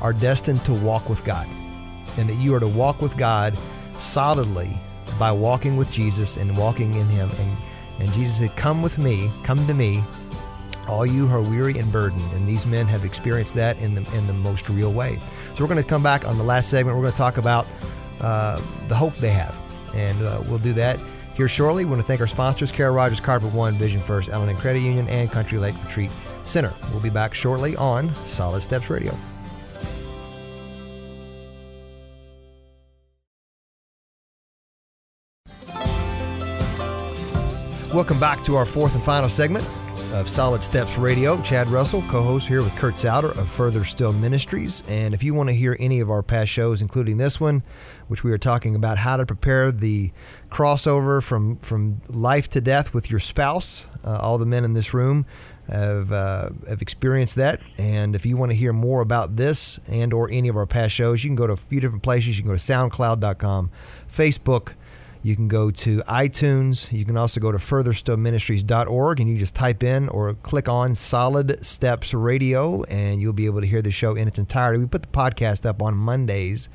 are 0.00 0.12
destined 0.12 0.64
to 0.64 0.72
walk 0.72 1.08
with 1.08 1.24
God 1.24 1.46
and 2.16 2.28
that 2.28 2.36
you 2.36 2.54
are 2.54 2.60
to 2.60 2.68
walk 2.68 3.02
with 3.02 3.16
God 3.16 3.56
solidly 3.98 4.78
by 5.18 5.32
walking 5.32 5.76
with 5.76 5.90
Jesus 5.90 6.36
and 6.36 6.56
walking 6.56 6.94
in 6.94 7.06
Him. 7.06 7.30
And, 7.38 7.56
and 8.00 8.12
Jesus 8.12 8.38
said, 8.38 8.56
Come 8.56 8.82
with 8.82 8.98
me, 8.98 9.30
come 9.42 9.66
to 9.66 9.74
me, 9.74 10.02
all 10.88 11.06
you 11.06 11.26
who 11.26 11.36
are 11.36 11.42
weary 11.42 11.78
and 11.78 11.90
burdened. 11.90 12.32
And 12.32 12.48
these 12.48 12.66
men 12.66 12.86
have 12.86 13.04
experienced 13.04 13.54
that 13.54 13.78
in 13.78 13.94
the, 13.94 14.16
in 14.16 14.26
the 14.26 14.32
most 14.32 14.68
real 14.68 14.92
way. 14.92 15.18
So 15.54 15.64
we're 15.64 15.68
going 15.68 15.82
to 15.82 15.88
come 15.88 16.02
back 16.02 16.26
on 16.26 16.38
the 16.38 16.44
last 16.44 16.70
segment. 16.70 16.96
We're 16.96 17.04
going 17.04 17.12
to 17.12 17.18
talk 17.18 17.38
about 17.38 17.66
uh, 18.20 18.60
the 18.88 18.94
hope 18.94 19.14
they 19.16 19.30
have. 19.30 19.56
And 19.94 20.22
uh, 20.22 20.42
we'll 20.46 20.58
do 20.58 20.72
that 20.74 21.00
here 21.34 21.48
shortly. 21.48 21.84
We 21.84 21.90
want 21.90 22.02
to 22.02 22.06
thank 22.06 22.20
our 22.20 22.26
sponsors, 22.26 22.70
Carol 22.70 22.94
Rogers, 22.94 23.20
Carpet 23.20 23.52
One, 23.52 23.76
Vision 23.76 24.00
First, 24.00 24.28
L&N 24.28 24.56
Credit 24.56 24.80
Union, 24.80 25.08
and 25.08 25.30
Country 25.30 25.58
Lake 25.58 25.74
Retreat 25.84 26.10
Center. 26.44 26.72
We'll 26.92 27.02
be 27.02 27.10
back 27.10 27.34
shortly 27.34 27.76
on 27.76 28.12
Solid 28.24 28.62
Steps 28.62 28.90
Radio. 28.90 29.14
Welcome 37.94 38.18
back 38.18 38.42
to 38.44 38.56
our 38.56 38.64
fourth 38.64 38.96
and 38.96 39.02
final 39.02 39.28
segment 39.28 39.64
of 40.12 40.28
Solid 40.28 40.62
Steps 40.62 40.98
Radio. 40.98 41.40
Chad 41.42 41.68
Russell, 41.68 42.02
co 42.08 42.20
host 42.20 42.48
here 42.48 42.62
with 42.62 42.74
Kurt 42.74 42.98
Souter 42.98 43.28
of 43.28 43.48
Further 43.48 43.84
Still 43.84 44.12
Ministries. 44.12 44.82
And 44.88 45.14
if 45.14 45.22
you 45.22 45.34
want 45.34 45.50
to 45.50 45.54
hear 45.54 45.76
any 45.78 46.00
of 46.00 46.10
our 46.10 46.22
past 46.24 46.50
shows, 46.50 46.82
including 46.82 47.16
this 47.16 47.38
one, 47.38 47.62
which 48.08 48.24
we 48.24 48.32
are 48.32 48.38
talking 48.38 48.74
about 48.74 48.98
how 48.98 49.16
to 49.16 49.24
prepare 49.24 49.70
the 49.70 50.10
crossover 50.50 51.22
from, 51.22 51.58
from 51.58 52.02
life 52.08 52.48
to 52.50 52.60
death 52.60 52.92
with 52.92 53.08
your 53.08 53.20
spouse, 53.20 53.86
uh, 54.04 54.18
all 54.20 54.36
the 54.36 54.46
men 54.46 54.64
in 54.64 54.74
this 54.74 54.92
room 54.92 55.24
have, 55.68 56.10
uh, 56.10 56.50
have 56.68 56.82
experienced 56.82 57.36
that. 57.36 57.60
And 57.78 58.16
if 58.16 58.26
you 58.26 58.36
want 58.36 58.50
to 58.50 58.56
hear 58.56 58.72
more 58.72 59.00
about 59.00 59.36
this 59.36 59.78
and 59.86 60.12
or 60.12 60.28
any 60.28 60.48
of 60.48 60.56
our 60.56 60.66
past 60.66 60.92
shows, 60.92 61.22
you 61.22 61.28
can 61.28 61.36
go 61.36 61.46
to 61.46 61.52
a 61.52 61.56
few 61.56 61.80
different 61.80 62.02
places. 62.02 62.36
You 62.36 62.42
can 62.42 62.50
go 62.50 62.58
to 62.58 62.62
soundcloud.com, 62.62 63.70
Facebook, 64.12 64.72
you 65.26 65.34
can 65.34 65.48
go 65.48 65.72
to 65.72 65.98
iTunes. 66.02 66.92
You 66.92 67.04
can 67.04 67.16
also 67.16 67.40
go 67.40 67.50
to 67.50 67.58
furtherstillministries.org 67.58 69.18
and 69.18 69.28
you 69.28 69.36
just 69.36 69.56
type 69.56 69.82
in 69.82 70.08
or 70.10 70.34
click 70.34 70.68
on 70.68 70.94
Solid 70.94 71.66
Steps 71.66 72.14
Radio 72.14 72.84
and 72.84 73.20
you'll 73.20 73.32
be 73.32 73.46
able 73.46 73.60
to 73.60 73.66
hear 73.66 73.82
the 73.82 73.90
show 73.90 74.14
in 74.14 74.28
its 74.28 74.38
entirety. 74.38 74.78
We 74.78 74.86
put 74.86 75.02
the 75.02 75.08
podcast 75.08 75.66
up 75.66 75.82
on 75.82 75.96
Mondays 75.96 76.68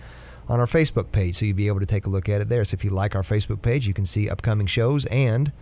on 0.50 0.60
our 0.60 0.66
Facebook 0.66 1.14
page, 1.14 1.38
so 1.38 1.46
you'll 1.46 1.56
be 1.56 1.70
able 1.70 1.80
to 1.80 1.86
take 1.86 2.06
a 2.06 2.10
look 2.10 2.28
at 2.28 2.42
it 2.42 2.50
there. 2.50 2.66
So 2.66 2.76
if 2.76 2.84
you 2.84 2.90
like 2.90 3.16
our 3.16 3.22
Facebook 3.22 3.62
page, 3.62 3.88
you 3.88 3.94
can 3.94 4.06
see 4.06 4.30
upcoming 4.30 4.68
shows 4.68 5.06
and 5.06 5.54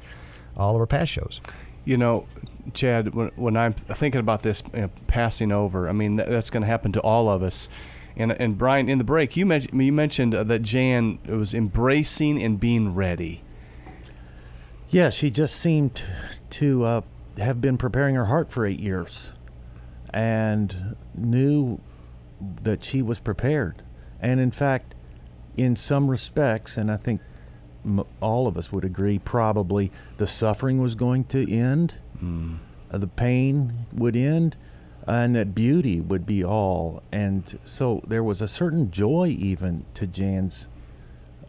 all 0.58 0.74
of 0.74 0.82
our 0.82 0.88
past 0.88 1.12
shows. 1.12 1.42
You 1.86 1.98
know, 1.98 2.26
Chad, 2.74 3.14
when, 3.14 3.28
when 3.36 3.56
I'm 3.56 3.74
thinking 3.74 4.20
about 4.20 4.42
this 4.42 4.64
you 4.74 4.82
know, 4.82 4.90
passing 5.06 5.52
over, 5.52 5.88
I 5.88 5.92
mean, 5.92 6.16
that, 6.16 6.28
that's 6.28 6.50
going 6.50 6.62
to 6.62 6.68
happen 6.68 6.92
to 6.94 7.02
all 7.02 7.30
of 7.30 7.44
us. 7.44 7.70
And, 8.16 8.32
and 8.34 8.58
Brian, 8.58 8.90
in 8.90 8.98
the 8.98 9.04
break, 9.04 9.38
you, 9.38 9.46
mentioned 9.46 9.82
you 9.82 9.92
mentioned 9.92 10.36
uh, 10.36 10.44
that 10.44 10.62
Jan 10.62 11.20
was 11.26 11.54
embracing 11.54 12.42
and 12.42 12.60
being 12.60 12.94
ready. 12.94 13.42
Yeah, 14.90 15.10
she 15.10 15.30
just 15.30 15.56
seemed 15.56 16.04
to 16.52 16.84
uh, 16.84 17.02
have 17.38 17.62
been 17.62 17.78
preparing 17.78 18.16
her 18.16 18.26
heart 18.26 18.52
for 18.52 18.66
eight 18.66 18.80
years 18.80 19.32
and 20.12 20.96
knew 21.16 21.80
that 22.42 22.84
she 22.84 23.02
was 23.02 23.20
prepared. 23.20 23.84
And 24.20 24.40
in 24.40 24.52
fact, 24.52 24.96
in 25.56 25.76
some 25.76 26.10
respects, 26.10 26.76
and 26.78 26.92
I 26.92 26.98
think 26.98 27.22
m- 27.86 28.04
all 28.20 28.48
of 28.48 28.58
us 28.58 28.72
would 28.72 28.84
agree, 28.84 29.20
probably 29.20 29.92
the 30.18 30.28
suffering 30.28 30.82
was 30.82 30.96
going 30.96 31.26
to 31.26 31.50
end, 31.52 31.96
uh, 32.92 32.98
the 32.98 33.08
pain 33.08 33.86
would 33.94 34.16
end, 34.16 34.58
and 35.10 35.36
that 35.36 35.56
beauty 35.56 36.00
would 36.00 36.26
be 36.26 36.44
all. 36.44 37.04
And 37.12 37.60
so 37.66 38.04
there 38.08 38.24
was 38.24 38.42
a 38.42 38.48
certain 38.48 38.92
joy 38.92 39.36
even 39.38 39.86
to 39.96 40.08
Jan's 40.08 40.68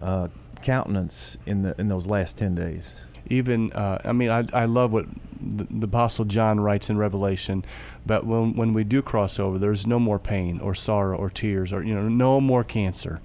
uh, 0.01 0.29
countenance 0.63 1.37
in 1.47 1.63
the 1.63 1.79
in 1.81 1.89
those 1.89 2.07
last 2.07 2.37
ten 2.39 2.55
days. 2.55 3.03
even 3.29 3.73
uh, 3.73 3.99
I 4.05 4.13
mean 4.13 4.31
I, 4.31 4.45
I 4.53 4.65
love 4.67 4.93
what 4.93 5.07
the, 5.41 5.87
apostle 5.87 6.25
John 6.27 6.61
writes 6.61 6.91
in 6.91 6.99
Revelation 6.99 7.65
but 8.05 8.27
when 8.27 8.55
when 8.55 8.75
we 8.75 8.85
do 8.85 9.01
cross 9.01 9.39
over 9.39 9.59
there's 9.59 9.87
no 9.87 9.99
more 9.99 10.19
pain 10.19 10.61
or 10.61 10.75
sorrow 10.75 11.17
or 11.17 11.31
tears 11.31 11.73
or 11.73 11.83
you 11.83 11.95
know 11.95 12.09
no 12.09 12.41
more 12.41 12.65
cancer 12.65 13.21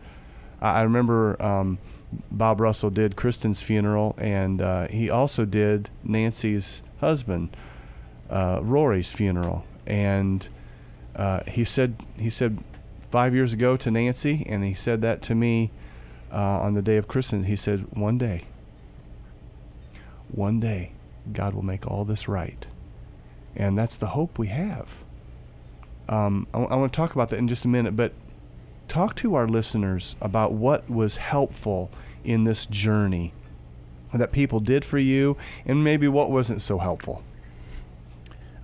I, 0.61 0.79
I 0.79 0.81
remember 0.83 1.41
um, 1.41 1.79
Bob 2.31 2.61
Russell 2.61 2.89
did 2.89 3.15
Kristen's 3.15 3.61
funeral 3.61 4.15
and 4.17 4.61
uh, 4.61 4.87
he 4.87 5.09
also 5.09 5.43
did 5.45 5.89
Nancy's 6.03 6.83
husband 7.01 7.55
uh, 8.29 8.59
Rory's 8.63 9.11
funeral 9.11 9.65
and 9.85 10.47
uh, 11.15 11.41
he 11.47 11.63
said 11.63 11.95
he 12.17 12.29
said 12.29 12.63
five 13.11 13.33
years 13.33 13.53
ago 13.53 13.77
to 13.77 13.91
Nancy 13.91 14.45
and 14.47 14.63
he 14.63 14.73
said 14.73 15.01
that 15.01 15.21
to 15.23 15.35
me 15.35 15.71
uh, 16.31 16.59
on 16.59 16.73
the 16.73 16.81
day 16.81 16.97
of 16.97 17.07
Kristen 17.07 17.45
he 17.45 17.55
said 17.55 17.95
one 17.95 18.17
day 18.17 18.43
one 20.29 20.59
day 20.59 20.91
God 21.31 21.53
will 21.53 21.63
make 21.63 21.87
all 21.87 22.05
this 22.05 22.27
right. 22.27 22.67
And 23.55 23.77
that's 23.77 23.95
the 23.95 24.07
hope 24.07 24.37
we 24.37 24.47
have. 24.47 25.03
Um, 26.07 26.47
I, 26.53 26.57
want 26.57 26.91
to 26.91 26.95
talk 26.95 27.13
about 27.13 27.29
that 27.29 27.37
in 27.37 27.47
just 27.47 27.65
a 27.65 27.67
minute, 27.67 27.95
but 27.95 28.13
talk 28.87 29.15
to 29.17 29.33
our 29.33 29.47
listeners 29.47 30.15
about 30.21 30.53
what 30.53 30.89
was 30.89 31.17
helpful 31.17 31.89
in 32.23 32.43
this 32.43 32.65
journey 32.67 33.33
that 34.13 34.31
people 34.31 34.59
did 34.59 34.85
for 34.85 34.99
you 34.99 35.35
and 35.65 35.83
maybe 35.83 36.07
what 36.07 36.29
wasn't 36.29 36.61
so 36.61 36.77
helpful. 36.77 37.23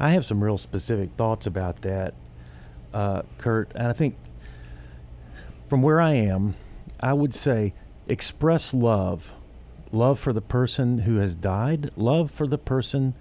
I 0.01 0.09
have 0.09 0.25
some 0.25 0.43
real 0.43 0.57
specific 0.57 1.11
thoughts 1.11 1.45
about 1.45 1.83
that, 1.83 2.15
uh, 2.91 3.21
Kurt. 3.37 3.71
And 3.75 3.85
I 3.85 3.93
think 3.93 4.15
from 5.69 5.83
where 5.83 6.01
I 6.01 6.13
am, 6.13 6.55
I 6.99 7.13
would 7.13 7.35
say 7.35 7.75
express 8.07 8.73
love. 8.73 9.35
Love 9.91 10.19
for 10.19 10.33
the 10.33 10.41
person 10.41 10.99
who 10.99 11.17
has 11.17 11.35
died, 11.35 11.91
love 11.95 12.31
for 12.31 12.47
the 12.47 12.57
person 12.57 13.13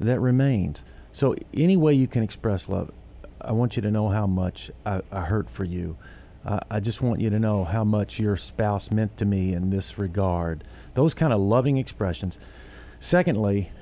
that 0.00 0.18
remains. 0.18 0.82
So, 1.12 1.34
any 1.52 1.76
way 1.76 1.92
you 1.92 2.06
can 2.06 2.22
express 2.22 2.70
love, 2.70 2.90
I 3.38 3.52
want 3.52 3.76
you 3.76 3.82
to 3.82 3.90
know 3.90 4.08
how 4.08 4.26
much 4.26 4.70
I, 4.86 5.02
I 5.12 5.22
hurt 5.22 5.50
for 5.50 5.64
you. 5.64 5.98
Uh, 6.42 6.60
I 6.70 6.80
just 6.80 7.02
want 7.02 7.20
you 7.20 7.28
to 7.28 7.38
know 7.38 7.64
how 7.64 7.84
much 7.84 8.18
your 8.18 8.36
spouse 8.36 8.90
meant 8.90 9.18
to 9.18 9.26
me 9.26 9.52
in 9.52 9.68
this 9.68 9.98
regard. 9.98 10.64
Those 10.94 11.12
kind 11.12 11.34
of 11.34 11.40
loving 11.40 11.76
expressions. 11.76 12.38
Secondly, 12.98 13.72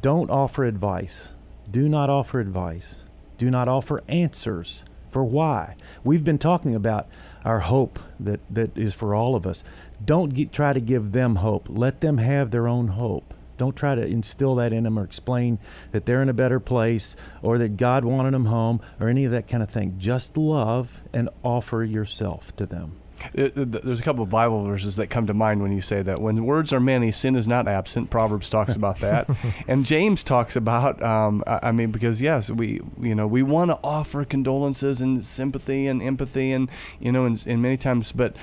don't 0.00 0.30
offer 0.30 0.64
advice. 0.64 1.32
Do 1.70 1.88
not 1.88 2.10
offer 2.10 2.40
advice. 2.40 3.04
Do 3.38 3.50
not 3.50 3.68
offer 3.68 4.02
answers 4.08 4.84
for 5.10 5.24
why. 5.24 5.76
We've 6.04 6.24
been 6.24 6.38
talking 6.38 6.74
about 6.74 7.08
our 7.44 7.60
hope 7.60 7.98
that, 8.18 8.40
that 8.50 8.76
is 8.76 8.94
for 8.94 9.14
all 9.14 9.34
of 9.36 9.46
us. 9.46 9.62
Don't 10.04 10.34
get, 10.34 10.52
try 10.52 10.72
to 10.72 10.80
give 10.80 11.12
them 11.12 11.36
hope. 11.36 11.68
Let 11.68 12.00
them 12.00 12.18
have 12.18 12.50
their 12.50 12.68
own 12.68 12.88
hope. 12.88 13.34
Don't 13.56 13.76
try 13.76 13.94
to 13.94 14.06
instill 14.06 14.54
that 14.54 14.72
in 14.72 14.84
them 14.84 14.98
or 14.98 15.04
explain 15.04 15.58
that 15.92 16.06
they're 16.06 16.22
in 16.22 16.30
a 16.30 16.34
better 16.34 16.60
place 16.60 17.14
or 17.42 17.58
that 17.58 17.76
God 17.76 18.04
wanted 18.04 18.32
them 18.32 18.46
home 18.46 18.80
or 18.98 19.08
any 19.08 19.24
of 19.26 19.32
that 19.32 19.48
kind 19.48 19.62
of 19.62 19.68
thing. 19.68 19.96
Just 19.98 20.36
love 20.36 21.02
and 21.12 21.28
offer 21.42 21.84
yourself 21.84 22.56
to 22.56 22.64
them. 22.64 22.96
It, 23.34 23.56
it- 23.56 23.72
there's 23.84 24.00
a 24.00 24.02
couple 24.02 24.22
of 24.22 24.30
Bible 24.30 24.64
verses 24.64 24.96
that 24.96 25.08
come 25.08 25.26
to 25.26 25.34
mind 25.34 25.62
when 25.62 25.72
you 25.72 25.80
say 25.82 26.02
that. 26.02 26.20
When 26.20 26.44
words 26.44 26.72
are 26.72 26.80
many, 26.80 27.12
sin 27.12 27.36
is 27.36 27.46
not 27.48 27.68
absent. 27.68 28.10
Proverbs 28.10 28.48
talks 28.50 28.74
about 28.76 28.98
that, 29.00 29.28
and 29.68 29.84
James 29.84 30.24
talks 30.24 30.56
about. 30.56 31.02
Um, 31.02 31.42
I, 31.46 31.60
I 31.64 31.72
mean, 31.72 31.90
because 31.90 32.20
yes, 32.20 32.50
we 32.50 32.80
you 33.00 33.14
know 33.14 33.26
we 33.26 33.42
want 33.42 33.70
to 33.70 33.78
offer 33.84 34.24
condolences 34.24 35.00
and 35.00 35.24
sympathy 35.24 35.86
and 35.86 36.02
empathy 36.02 36.52
and 36.52 36.70
you 36.98 37.12
know 37.12 37.24
and, 37.26 37.42
and 37.46 37.60
many 37.62 37.76
times, 37.76 38.12
but 38.12 38.34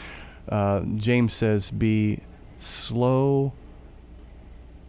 uh, 0.49 0.81
James 0.95 1.33
says 1.33 1.71
be 1.71 2.19
slow 2.59 3.53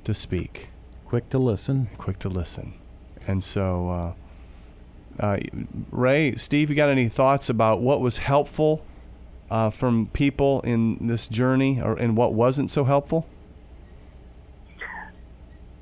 to 0.04 0.14
speak, 0.14 0.68
Quick 1.04 1.28
to 1.30 1.38
listen. 1.38 1.88
quick 1.98 2.18
to 2.20 2.28
listen. 2.28 2.74
And 3.26 3.42
so, 3.44 4.14
uh, 5.20 5.22
uh, 5.22 5.38
Ray, 5.90 6.34
Steve, 6.36 6.70
you 6.70 6.76
got 6.76 6.88
any 6.88 7.08
thoughts 7.08 7.50
about 7.50 7.80
what 7.82 8.00
was 8.00 8.18
helpful 8.18 8.82
uh, 9.50 9.70
from 9.70 10.06
people 10.12 10.60
in 10.62 11.06
this 11.06 11.28
journey, 11.28 11.80
or 11.80 11.98
in 11.98 12.14
what 12.14 12.34
wasn't 12.34 12.70
so 12.70 12.84
helpful? 12.84 13.26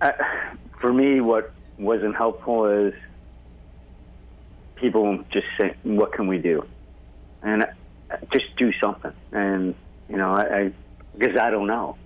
Uh, 0.00 0.12
for 0.80 0.92
me, 0.92 1.20
what 1.20 1.52
wasn't 1.78 2.16
helpful 2.16 2.66
is 2.66 2.94
people 4.76 5.24
just 5.30 5.46
say, 5.58 5.74
"What 5.82 6.12
can 6.12 6.26
we 6.26 6.38
do?" 6.38 6.66
and 7.42 7.62
uh, 7.62 8.16
just 8.32 8.44
do 8.56 8.72
something. 8.80 9.12
And 9.32 9.74
you 10.08 10.16
know, 10.16 10.34
I, 10.34 10.42
I 10.42 10.72
because 11.16 11.36
I 11.36 11.50
don't 11.50 11.66
know. 11.66 11.96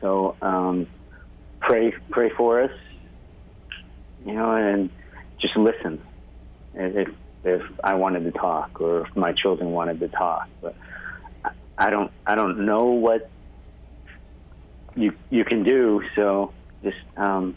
So 0.00 0.36
um, 0.42 0.86
pray, 1.60 1.94
pray 2.10 2.30
for 2.30 2.62
us. 2.62 2.72
You 4.26 4.34
know, 4.34 4.52
and 4.52 4.90
just 5.40 5.56
listen. 5.56 6.02
If 6.74 7.08
if 7.44 7.62
I 7.84 7.94
wanted 7.94 8.24
to 8.24 8.32
talk, 8.32 8.80
or 8.80 9.06
if 9.06 9.16
my 9.16 9.32
children 9.32 9.72
wanted 9.72 10.00
to 10.00 10.08
talk, 10.08 10.48
but 10.60 10.74
I- 11.78 11.90
don't, 11.90 12.10
I 12.26 12.34
don't 12.34 12.66
know 12.66 12.86
what 12.86 13.30
you 14.96 15.14
you 15.30 15.44
can 15.44 15.62
do. 15.62 16.02
So 16.16 16.52
just 16.82 16.96
um, 17.16 17.54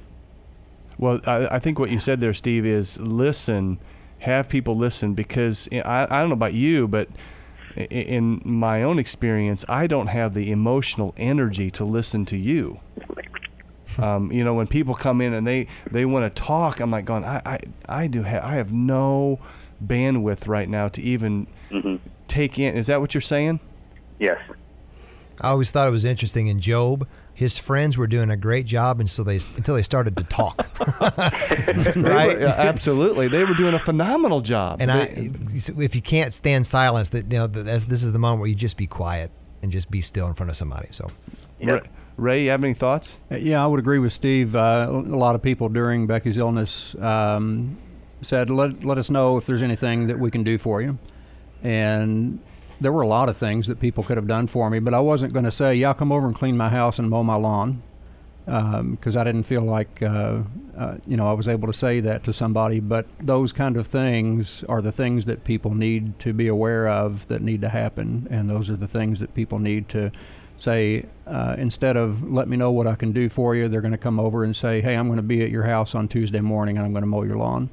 Well, 0.97 1.19
I, 1.25 1.55
I 1.55 1.59
think 1.59 1.79
what 1.79 1.89
you 1.89 1.97
said 1.99 2.19
there, 2.19 2.33
Steve, 2.33 2.65
is 2.65 2.99
listen, 2.99 3.79
have 4.19 4.47
people 4.47 4.77
listen, 4.77 5.15
because 5.15 5.67
I, 5.73 6.07
I 6.09 6.19
don't 6.21 6.29
know 6.29 6.33
about 6.33 6.53
you, 6.53 6.87
but 6.87 7.09
in 7.75 8.41
my 8.45 8.83
own 8.83 8.99
experience, 8.99 9.65
I 9.67 9.87
don't 9.87 10.07
have 10.07 10.33
the 10.33 10.51
emotional 10.51 11.13
energy 11.17 11.71
to 11.71 11.85
listen 11.85 12.25
to 12.25 12.37
you. 12.37 12.79
Um, 13.97 14.31
you 14.31 14.43
know, 14.43 14.53
when 14.53 14.67
people 14.67 14.93
come 14.93 15.19
in 15.21 15.33
and 15.33 15.45
they, 15.47 15.67
they 15.89 16.05
want 16.05 16.33
to 16.33 16.41
talk, 16.41 16.79
I'm 16.79 16.91
like 16.91 17.05
going, 17.05 17.25
I, 17.25 17.41
I, 17.45 17.59
I 17.89 18.07
do 18.07 18.23
have, 18.23 18.43
I 18.43 18.55
have 18.55 18.71
no 18.71 19.39
bandwidth 19.85 20.47
right 20.47 20.69
now 20.69 20.87
to 20.89 21.01
even 21.01 21.47
mhm. 21.69 21.99
take 22.27 22.59
in. 22.59 22.75
Is 22.75 22.87
that 22.87 23.01
what 23.01 23.13
you're 23.13 23.21
saying? 23.21 23.59
yes. 24.19 24.39
I 25.39 25.49
always 25.49 25.71
thought 25.71 25.87
it 25.87 25.91
was 25.91 26.05
interesting 26.05 26.47
in 26.47 26.59
Job. 26.59 27.07
His 27.33 27.57
friends 27.57 27.97
were 27.97 28.05
doing 28.05 28.29
a 28.29 28.37
great 28.37 28.67
job 28.67 28.99
until 28.99 29.25
they 29.25 29.37
until 29.57 29.73
they 29.73 29.81
started 29.81 30.15
to 30.17 30.23
talk. 30.23 30.69
They 31.65 32.01
were- 32.01 32.09
right? 32.09 32.39
yeah, 32.39 32.53
absolutely. 32.57 33.27
They 33.27 33.43
were 33.43 33.55
doing 33.55 33.73
a 33.73 33.79
phenomenal 33.79 34.41
job. 34.41 34.81
And 34.81 34.91
I, 34.91 35.09
if 35.09 35.95
you 35.95 36.01
can't 36.01 36.33
stand 36.33 36.67
silence, 36.67 37.09
that 37.09 37.31
you 37.31 37.39
know, 37.39 37.47
that's, 37.47 37.85
this 37.85 38.03
is 38.03 38.11
the 38.11 38.19
moment 38.19 38.41
where 38.41 38.49
you 38.49 38.55
just 38.55 38.77
be 38.77 38.85
quiet 38.85 39.31
and 39.63 39.71
just 39.71 39.89
be 39.89 40.01
still 40.01 40.27
in 40.27 40.33
front 40.35 40.49
of 40.51 40.55
somebody. 40.55 40.89
So, 40.91 41.09
Yep. 41.59 41.83
Ray, 41.83 41.89
Ray, 42.17 42.43
you 42.43 42.49
have 42.51 42.63
any 42.63 42.73
thoughts? 42.73 43.19
Yeah, 43.31 43.63
I 43.63 43.67
would 43.67 43.79
agree 43.79 43.99
with 43.99 44.13
Steve. 44.13 44.55
Uh, 44.55 44.87
a 44.89 44.91
lot 44.91 45.33
of 45.33 45.41
people 45.41 45.69
during 45.69 46.05
Becky's 46.07 46.37
illness 46.37 46.93
um, 46.95 47.77
said, 48.21 48.49
let, 48.49 48.83
let 48.83 48.97
us 48.97 49.09
know 49.09 49.37
if 49.37 49.45
there's 49.45 49.61
anything 49.61 50.07
that 50.07 50.19
we 50.19 50.31
can 50.31 50.43
do 50.43 50.57
for 50.57 50.81
you. 50.81 50.97
And 51.63 52.39
there 52.79 52.91
were 52.91 53.01
a 53.01 53.07
lot 53.07 53.29
of 53.29 53.37
things 53.37 53.67
that 53.67 53.79
people 53.79 54.03
could 54.03 54.17
have 54.17 54.27
done 54.27 54.47
for 54.47 54.69
me, 54.69 54.79
but 54.79 54.93
I 54.93 54.99
wasn't 54.99 55.33
going 55.33 55.45
to 55.45 55.51
say, 55.51 55.75
yeah, 55.75 55.93
come 55.93 56.11
over 56.11 56.25
and 56.27 56.35
clean 56.35 56.57
my 56.57 56.69
house 56.69 56.99
and 56.99 57.09
mow 57.09 57.23
my 57.23 57.35
lawn. 57.35 57.83
Because 58.45 59.15
I 59.15 59.23
didn't 59.23 59.43
feel 59.43 59.61
like, 59.61 60.01
uh, 60.01 60.41
uh, 60.75 60.97
you 61.05 61.15
know, 61.15 61.29
I 61.29 61.33
was 61.33 61.47
able 61.47 61.67
to 61.67 61.73
say 61.73 61.99
that 62.01 62.23
to 62.23 62.33
somebody. 62.33 62.79
But 62.79 63.05
those 63.19 63.53
kind 63.53 63.77
of 63.77 63.87
things 63.87 64.63
are 64.65 64.81
the 64.81 64.91
things 64.91 65.25
that 65.25 65.43
people 65.43 65.73
need 65.75 66.19
to 66.19 66.33
be 66.33 66.47
aware 66.47 66.89
of 66.89 67.27
that 67.27 67.41
need 67.41 67.61
to 67.61 67.69
happen. 67.69 68.27
And 68.31 68.49
those 68.49 68.69
are 68.69 68.75
the 68.75 68.87
things 68.87 69.19
that 69.19 69.33
people 69.35 69.59
need 69.59 69.87
to 69.89 70.11
say 70.57 71.05
uh, 71.27 71.55
instead 71.57 71.97
of 71.97 72.29
let 72.29 72.47
me 72.47 72.57
know 72.57 72.71
what 72.71 72.87
I 72.87 72.95
can 72.95 73.11
do 73.11 73.29
for 73.29 73.55
you, 73.55 73.67
they're 73.67 73.81
going 73.81 73.93
to 73.93 73.97
come 73.97 74.19
over 74.19 74.43
and 74.43 74.55
say, 74.55 74.81
"Hey, 74.81 74.95
I'm 74.95 75.07
going 75.07 75.17
to 75.17 75.23
be 75.23 75.41
at 75.43 75.49
your 75.49 75.63
house 75.63 75.95
on 75.95 76.07
Tuesday 76.07 76.41
morning, 76.41 76.77
and 76.77 76.85
I'm 76.85 76.93
going 76.93 77.03
to 77.03 77.07
mow 77.07 77.23
your 77.23 77.37
lawn," 77.37 77.69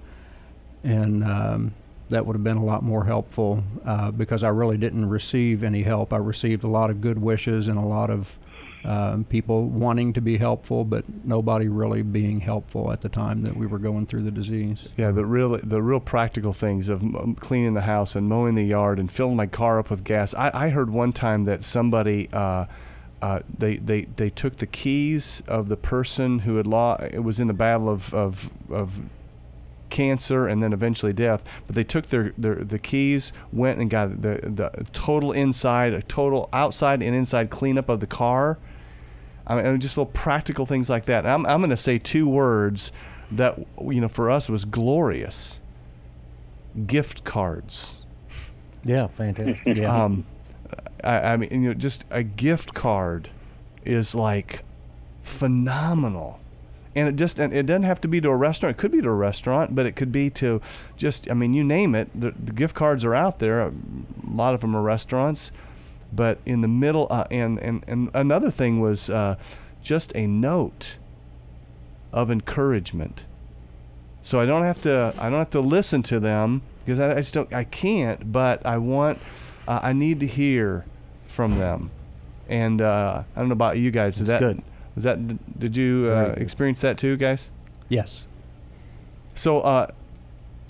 and 0.84 1.24
um, 1.24 1.74
that 2.08 2.24
would 2.24 2.34
have 2.34 2.44
been 2.44 2.56
a 2.56 2.64
lot 2.64 2.82
more 2.82 3.04
helpful 3.04 3.62
uh, 3.84 4.10
because 4.10 4.44
I 4.44 4.48
really 4.48 4.78
didn't 4.78 5.08
receive 5.08 5.62
any 5.62 5.82
help. 5.82 6.12
I 6.12 6.18
received 6.18 6.64
a 6.64 6.68
lot 6.68 6.90
of 6.90 7.00
good 7.00 7.18
wishes 7.18 7.68
and 7.68 7.78
a 7.78 7.84
lot 7.84 8.10
of 8.10 8.38
um, 8.84 9.24
people 9.24 9.66
wanting 9.66 10.12
to 10.14 10.20
be 10.20 10.36
helpful, 10.36 10.84
but 10.84 11.04
nobody 11.24 11.68
really 11.68 12.02
being 12.02 12.40
helpful 12.40 12.92
at 12.92 13.00
the 13.00 13.08
time 13.08 13.42
that 13.42 13.56
we 13.56 13.66
were 13.66 13.78
going 13.78 14.06
through 14.06 14.22
the 14.22 14.30
disease. 14.30 14.88
Yeah, 14.96 15.10
the 15.10 15.26
real 15.26 15.58
the 15.58 15.82
real 15.82 16.00
practical 16.00 16.52
things 16.52 16.88
of 16.88 17.04
cleaning 17.40 17.74
the 17.74 17.82
house 17.82 18.14
and 18.14 18.28
mowing 18.28 18.54
the 18.54 18.64
yard 18.64 18.98
and 18.98 19.10
filling 19.10 19.36
my 19.36 19.46
car 19.46 19.78
up 19.78 19.90
with 19.90 20.04
gas. 20.04 20.32
I, 20.34 20.50
I 20.54 20.68
heard 20.68 20.90
one 20.90 21.12
time 21.12 21.44
that 21.44 21.64
somebody 21.64 22.28
uh, 22.32 22.66
uh, 23.20 23.40
they, 23.58 23.76
they 23.76 24.02
they 24.02 24.30
took 24.30 24.56
the 24.56 24.66
keys 24.66 25.42
of 25.48 25.68
the 25.68 25.76
person 25.76 26.40
who 26.40 26.56
had 26.56 26.66
lost. 26.66 27.02
It 27.02 27.24
was 27.24 27.40
in 27.40 27.48
the 27.48 27.54
battle 27.54 27.88
of 27.88 28.14
of 28.14 28.50
of 28.70 29.02
cancer 29.90 30.46
and 30.46 30.62
then 30.62 30.72
eventually 30.72 31.12
death. 31.12 31.44
But 31.66 31.74
they 31.76 31.84
took 31.84 32.06
their, 32.06 32.32
their 32.38 32.56
the 32.56 32.78
keys, 32.78 33.32
went 33.52 33.78
and 33.78 33.90
got 33.90 34.22
the 34.22 34.40
the 34.42 34.86
total 34.92 35.32
inside, 35.32 35.92
a 35.92 36.02
total 36.02 36.48
outside 36.52 37.02
and 37.02 37.14
inside 37.14 37.50
cleanup 37.50 37.88
of 37.88 38.00
the 38.00 38.06
car. 38.06 38.58
I 39.46 39.62
mean, 39.62 39.80
just 39.80 39.96
little 39.96 40.12
practical 40.12 40.66
things 40.66 40.90
like 40.90 41.06
that. 41.06 41.26
I'm 41.26 41.46
I'm 41.46 41.60
going 41.60 41.70
to 41.70 41.76
say 41.76 41.98
two 41.98 42.28
words 42.28 42.92
that 43.30 43.58
you 43.80 44.00
know 44.00 44.08
for 44.08 44.30
us 44.30 44.48
was 44.48 44.64
glorious. 44.64 45.60
Gift 46.86 47.24
cards. 47.24 48.02
Yeah, 48.84 49.08
fantastic. 49.08 49.76
Yeah. 49.76 50.04
Um, 50.04 50.26
I, 51.04 51.32
I 51.32 51.36
mean, 51.36 51.50
you 51.50 51.68
know, 51.68 51.74
just 51.74 52.04
a 52.10 52.22
gift 52.22 52.74
card 52.74 53.30
is 53.84 54.14
like 54.14 54.64
phenomenal, 55.22 56.40
and 56.94 57.08
it 57.08 57.16
just 57.16 57.38
and 57.38 57.52
it 57.52 57.66
doesn't 57.66 57.82
have 57.84 58.00
to 58.02 58.08
be 58.08 58.20
to 58.20 58.28
a 58.28 58.36
restaurant. 58.36 58.76
It 58.76 58.80
could 58.80 58.92
be 58.92 59.00
to 59.02 59.08
a 59.08 59.14
restaurant, 59.14 59.74
but 59.74 59.86
it 59.86 59.92
could 59.96 60.12
be 60.12 60.30
to 60.30 60.60
just 60.96 61.30
I 61.30 61.34
mean, 61.34 61.54
you 61.54 61.64
name 61.64 61.94
it. 61.94 62.08
The, 62.18 62.32
the 62.32 62.52
gift 62.52 62.74
cards 62.74 63.04
are 63.04 63.14
out 63.14 63.38
there. 63.38 63.60
A 63.60 63.72
lot 64.28 64.54
of 64.54 64.60
them 64.60 64.74
are 64.74 64.82
restaurants, 64.82 65.52
but 66.12 66.38
in 66.46 66.60
the 66.60 66.68
middle, 66.68 67.06
uh, 67.10 67.26
and 67.30 67.58
and 67.58 67.84
and 67.86 68.10
another 68.14 68.50
thing 68.50 68.80
was 68.80 69.10
uh, 69.10 69.36
just 69.82 70.12
a 70.14 70.26
note 70.26 70.96
of 72.12 72.30
encouragement. 72.30 73.26
So 74.22 74.40
I 74.40 74.46
don't 74.46 74.64
have 74.64 74.80
to 74.82 75.14
I 75.18 75.30
don't 75.30 75.38
have 75.38 75.50
to 75.50 75.60
listen 75.60 76.02
to 76.04 76.20
them 76.20 76.62
because 76.84 76.98
I, 76.98 77.12
I 77.12 77.20
just 77.20 77.34
don't 77.34 77.52
I 77.52 77.64
can't. 77.64 78.32
But 78.32 78.64
I 78.66 78.78
want 78.78 79.18
uh, 79.66 79.80
I 79.82 79.92
need 79.92 80.20
to 80.20 80.26
hear 80.26 80.84
from 81.26 81.58
them. 81.58 81.90
And 82.48 82.80
uh, 82.80 83.24
I 83.36 83.38
don't 83.38 83.48
know 83.48 83.52
about 83.52 83.76
you 83.76 83.90
guys. 83.90 84.18
That's 84.18 84.30
that 84.30 84.40
good. 84.40 84.62
Was 84.98 85.04
that 85.04 85.60
did 85.60 85.76
you 85.76 86.10
uh, 86.10 86.34
experience 86.36 86.80
that 86.80 86.98
too, 86.98 87.16
guys? 87.16 87.50
Yes. 87.88 88.26
So 89.36 89.60
uh, 89.60 89.92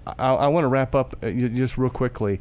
I, 0.06 0.34
I 0.34 0.46
want 0.48 0.64
to 0.64 0.68
wrap 0.68 0.94
up 0.94 1.16
uh, 1.22 1.30
just 1.30 1.78
real 1.78 1.88
quickly. 1.88 2.38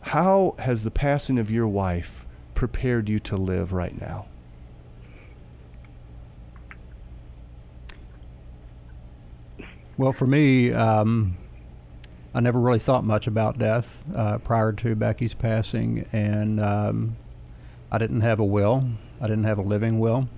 How 0.00 0.54
has 0.58 0.84
the 0.84 0.90
passing 0.90 1.38
of 1.38 1.50
your 1.50 1.68
wife 1.68 2.24
prepared 2.54 3.10
you 3.10 3.20
to 3.20 3.36
live 3.36 3.74
right 3.74 4.00
now? 4.00 4.24
Well, 9.98 10.14
for 10.14 10.26
me, 10.26 10.72
um, 10.72 11.36
I 12.34 12.40
never 12.40 12.58
really 12.58 12.78
thought 12.78 13.04
much 13.04 13.26
about 13.26 13.58
death 13.58 14.02
uh, 14.14 14.38
prior 14.38 14.72
to 14.72 14.94
Becky's 14.94 15.34
passing, 15.34 16.06
and 16.12 16.62
um, 16.62 17.16
I 17.92 17.98
didn't 17.98 18.22
have 18.22 18.40
a 18.40 18.44
will. 18.44 18.88
I 19.20 19.26
didn't 19.26 19.44
have 19.44 19.58
a 19.58 19.62
living 19.62 19.98
will. 19.98 20.28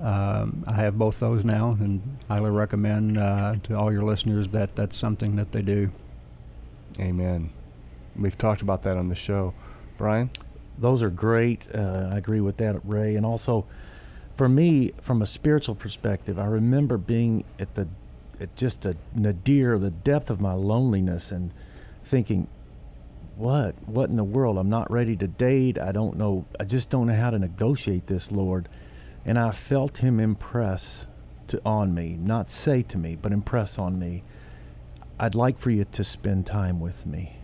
Um, 0.00 0.64
I 0.66 0.74
have 0.74 0.98
both 0.98 1.20
those 1.20 1.44
now, 1.44 1.76
and 1.80 2.18
highly 2.28 2.50
recommend 2.50 3.16
uh, 3.16 3.56
to 3.62 3.78
all 3.78 3.90
your 3.90 4.02
listeners 4.02 4.48
that 4.48 4.76
that's 4.76 4.96
something 4.98 5.36
that 5.36 5.52
they 5.52 5.62
do. 5.62 5.90
Amen. 7.00 7.50
We've 8.14 8.36
talked 8.36 8.62
about 8.62 8.82
that 8.82 8.96
on 8.96 9.08
the 9.08 9.14
show. 9.14 9.54
Brian? 9.96 10.30
Those 10.78 11.02
are 11.02 11.10
great. 11.10 11.66
Uh, 11.74 12.10
I 12.12 12.18
agree 12.18 12.40
with 12.40 12.58
that, 12.58 12.80
Ray. 12.84 13.16
And 13.16 13.24
also, 13.24 13.66
for 14.34 14.48
me, 14.48 14.92
from 15.00 15.22
a 15.22 15.26
spiritual 15.26 15.74
perspective, 15.74 16.38
I 16.38 16.46
remember 16.46 16.98
being 16.98 17.44
at 17.58 17.74
the 17.74 17.88
at 18.38 18.54
just 18.54 18.84
a 18.84 18.94
nadir, 19.14 19.78
the 19.78 19.90
depth 19.90 20.28
of 20.28 20.42
my 20.42 20.52
loneliness, 20.52 21.32
and 21.32 21.54
thinking, 22.04 22.48
"What? 23.36 23.74
What 23.86 24.10
in 24.10 24.16
the 24.16 24.24
world? 24.24 24.58
I'm 24.58 24.68
not 24.68 24.90
ready 24.90 25.16
to 25.16 25.26
date. 25.26 25.78
I 25.78 25.92
don't 25.92 26.18
know. 26.18 26.44
I 26.60 26.64
just 26.64 26.90
don't 26.90 27.06
know 27.06 27.14
how 27.16 27.30
to 27.30 27.38
negotiate 27.38 28.08
this, 28.08 28.30
Lord." 28.30 28.68
And 29.26 29.40
I 29.40 29.50
felt 29.50 29.98
Him 29.98 30.20
impress 30.20 31.06
to 31.48 31.60
on 31.64 31.92
me, 31.92 32.16
not 32.16 32.48
say 32.48 32.82
to 32.84 32.96
me, 32.96 33.16
but 33.20 33.32
impress 33.32 33.78
on 33.78 33.98
me. 33.98 34.22
I'd 35.18 35.34
like 35.34 35.58
for 35.58 35.70
you 35.70 35.84
to 35.84 36.04
spend 36.04 36.46
time 36.46 36.78
with 36.78 37.04
me. 37.04 37.38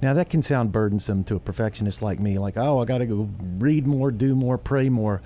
Now 0.00 0.14
that 0.14 0.30
can 0.30 0.42
sound 0.42 0.72
burdensome 0.72 1.24
to 1.24 1.36
a 1.36 1.40
perfectionist 1.40 2.00
like 2.00 2.20
me, 2.20 2.38
like, 2.38 2.56
oh, 2.56 2.80
I 2.80 2.84
got 2.84 2.98
to 2.98 3.06
go 3.06 3.28
read 3.40 3.86
more, 3.86 4.12
do 4.12 4.36
more, 4.36 4.56
pray 4.56 4.88
more. 4.88 5.20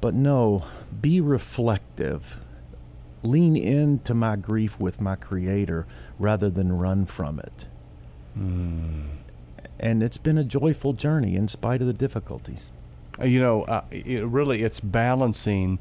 But 0.00 0.14
no, 0.14 0.64
be 1.00 1.20
reflective. 1.20 2.38
Lean 3.22 3.56
into 3.56 4.14
my 4.14 4.34
grief 4.34 4.80
with 4.80 5.00
my 5.00 5.14
Creator 5.14 5.86
rather 6.18 6.50
than 6.50 6.72
run 6.72 7.06
from 7.06 7.38
it. 7.38 7.68
Hmm. 8.34 9.02
And 9.78 10.02
it's 10.02 10.18
been 10.18 10.38
a 10.38 10.44
joyful 10.44 10.92
journey 10.92 11.36
in 11.36 11.46
spite 11.46 11.80
of 11.80 11.86
the 11.86 11.92
difficulties. 11.92 12.70
Uh, 13.22 13.26
you 13.26 13.40
know, 13.40 13.62
uh, 13.62 13.84
it 13.90 14.24
really 14.24 14.62
it's 14.62 14.80
balancing 14.80 15.78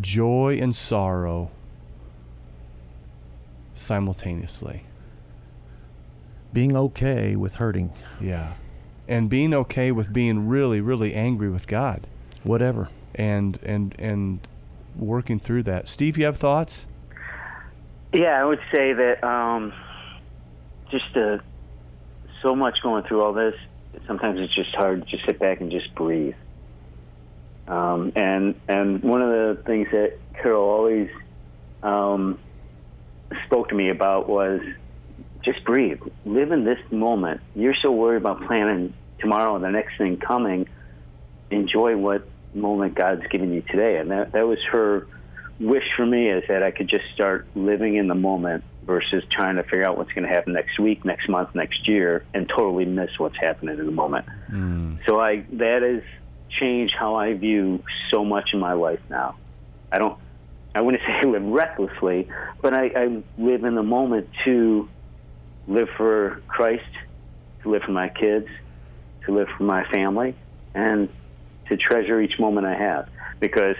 joy 0.00 0.58
and 0.60 0.76
sorrow 0.76 1.50
simultaneously. 3.74 4.84
Being 6.52 6.76
okay 6.76 7.34
with 7.34 7.56
hurting, 7.56 7.92
Yeah. 8.20 8.54
And 9.08 9.28
being 9.28 9.52
okay 9.52 9.90
with 9.90 10.12
being 10.12 10.46
really, 10.46 10.80
really 10.80 11.14
angry 11.14 11.50
with 11.50 11.66
God 11.66 12.06
whatever. 12.44 12.88
and 13.14 13.58
and 13.62 13.94
and 13.98 14.46
working 14.96 15.38
through 15.38 15.62
that. 15.64 15.88
Steve, 15.88 16.18
you 16.18 16.24
have 16.24 16.36
thoughts? 16.36 16.86
Yeah, 18.12 18.40
I 18.40 18.44
would 18.44 18.60
say 18.70 18.92
that 18.92 19.24
um, 19.24 19.72
just 20.90 21.16
uh, 21.16 21.38
so 22.42 22.54
much 22.54 22.82
going 22.82 23.04
through 23.04 23.22
all 23.22 23.32
this. 23.32 23.54
Sometimes 24.06 24.38
it's 24.38 24.54
just 24.54 24.74
hard 24.74 25.04
to 25.04 25.10
just 25.10 25.24
sit 25.24 25.38
back 25.38 25.60
and 25.60 25.70
just 25.70 25.94
breathe. 25.94 26.34
Um, 27.68 28.12
and 28.16 28.60
and 28.68 29.02
one 29.02 29.22
of 29.22 29.28
the 29.28 29.62
things 29.64 29.88
that 29.92 30.18
Carol 30.34 30.68
always 30.68 31.08
um, 31.82 32.38
spoke 33.46 33.68
to 33.68 33.74
me 33.74 33.90
about 33.90 34.28
was 34.28 34.60
just 35.44 35.64
breathe, 35.64 36.00
live 36.24 36.52
in 36.52 36.64
this 36.64 36.78
moment. 36.90 37.40
You're 37.54 37.76
so 37.80 37.90
worried 37.92 38.18
about 38.18 38.46
planning 38.46 38.94
tomorrow 39.18 39.54
and 39.54 39.64
the 39.64 39.70
next 39.70 39.96
thing 39.98 40.16
coming. 40.16 40.68
Enjoy 41.50 41.96
what 41.96 42.28
moment 42.54 42.94
God's 42.94 43.26
given 43.28 43.52
you 43.52 43.62
today, 43.62 43.96
and 43.98 44.10
that 44.10 44.32
that 44.32 44.46
was 44.46 44.58
her 44.70 45.06
wish 45.60 45.84
for 45.96 46.04
me 46.04 46.28
is 46.28 46.44
that 46.48 46.62
I 46.62 46.70
could 46.72 46.88
just 46.88 47.04
start 47.14 47.46
living 47.54 47.96
in 47.96 48.08
the 48.08 48.14
moment 48.14 48.64
versus 48.84 49.22
trying 49.30 49.56
to 49.56 49.62
figure 49.62 49.86
out 49.86 49.96
what's 49.96 50.12
going 50.12 50.26
to 50.26 50.34
happen 50.34 50.54
next 50.54 50.78
week, 50.78 51.04
next 51.04 51.28
month, 51.28 51.54
next 51.54 51.86
year, 51.86 52.24
and 52.34 52.48
totally 52.48 52.84
miss 52.84 53.10
what's 53.18 53.36
happening 53.40 53.78
in 53.78 53.86
the 53.86 53.92
moment. 53.92 54.26
So 55.06 55.20
I 55.20 55.44
that 55.52 55.82
has 55.82 56.02
changed 56.58 56.94
how 56.98 57.16
I 57.16 57.34
view 57.34 57.82
so 58.10 58.24
much 58.24 58.50
in 58.52 58.60
my 58.60 58.72
life 58.74 59.00
now. 59.08 59.36
I 59.90 59.98
don't. 59.98 60.18
I 60.74 60.80
wouldn't 60.80 61.02
say 61.06 61.12
I 61.12 61.24
live 61.24 61.44
recklessly, 61.44 62.28
but 62.60 62.74
I, 62.74 62.90
I 62.96 63.22
live 63.38 63.64
in 63.64 63.74
the 63.74 63.82
moment 63.82 64.28
to 64.44 64.88
live 65.66 65.88
for 65.96 66.42
Christ, 66.48 66.84
to 67.62 67.70
live 67.70 67.82
for 67.82 67.92
my 67.92 68.08
kids, 68.08 68.48
to 69.26 69.32
live 69.32 69.48
for 69.56 69.64
my 69.64 69.84
family, 69.92 70.34
and 70.74 71.08
to 71.68 71.76
treasure 71.76 72.20
each 72.20 72.38
moment 72.38 72.66
I 72.66 72.74
have. 72.74 73.08
Because 73.40 73.76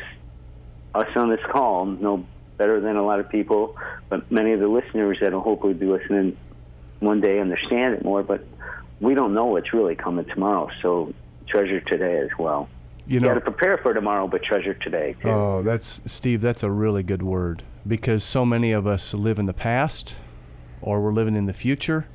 us 0.94 1.08
on 1.16 1.30
this 1.30 1.40
call 1.50 1.86
know 1.86 2.26
better 2.58 2.80
than 2.80 2.96
a 2.96 3.04
lot 3.04 3.20
of 3.20 3.28
people, 3.28 3.76
but 4.08 4.30
many 4.30 4.52
of 4.52 4.60
the 4.60 4.68
listeners 4.68 5.18
that 5.20 5.32
will 5.32 5.40
hopefully 5.40 5.74
be 5.74 5.86
listening 5.86 6.36
one 7.00 7.20
day 7.20 7.40
understand 7.40 7.94
it 7.94 8.04
more. 8.04 8.22
But 8.22 8.46
we 9.00 9.14
don't 9.14 9.34
know 9.34 9.46
what's 9.46 9.72
really 9.72 9.96
coming 9.96 10.24
tomorrow, 10.26 10.68
so 10.80 11.12
treasure 11.48 11.80
today 11.80 12.18
as 12.18 12.30
well. 12.38 12.68
You 13.06 13.14
You 13.14 13.20
know, 13.20 13.28
got 13.28 13.34
to 13.34 13.40
prepare 13.40 13.78
for 13.78 13.92
tomorrow, 13.94 14.28
but 14.28 14.42
treasure 14.42 14.74
today 14.74 15.16
too. 15.20 15.28
Oh, 15.28 15.62
that's 15.62 16.00
Steve. 16.06 16.40
That's 16.40 16.62
a 16.62 16.70
really 16.70 17.02
good 17.02 17.22
word 17.22 17.64
because 17.86 18.22
so 18.22 18.44
many 18.44 18.72
of 18.72 18.86
us 18.86 19.12
live 19.12 19.38
in 19.38 19.46
the 19.46 19.52
past, 19.52 20.16
or 20.80 21.00
we're 21.00 21.12
living 21.12 21.34
in 21.34 21.46
the 21.46 21.52
future, 21.52 22.06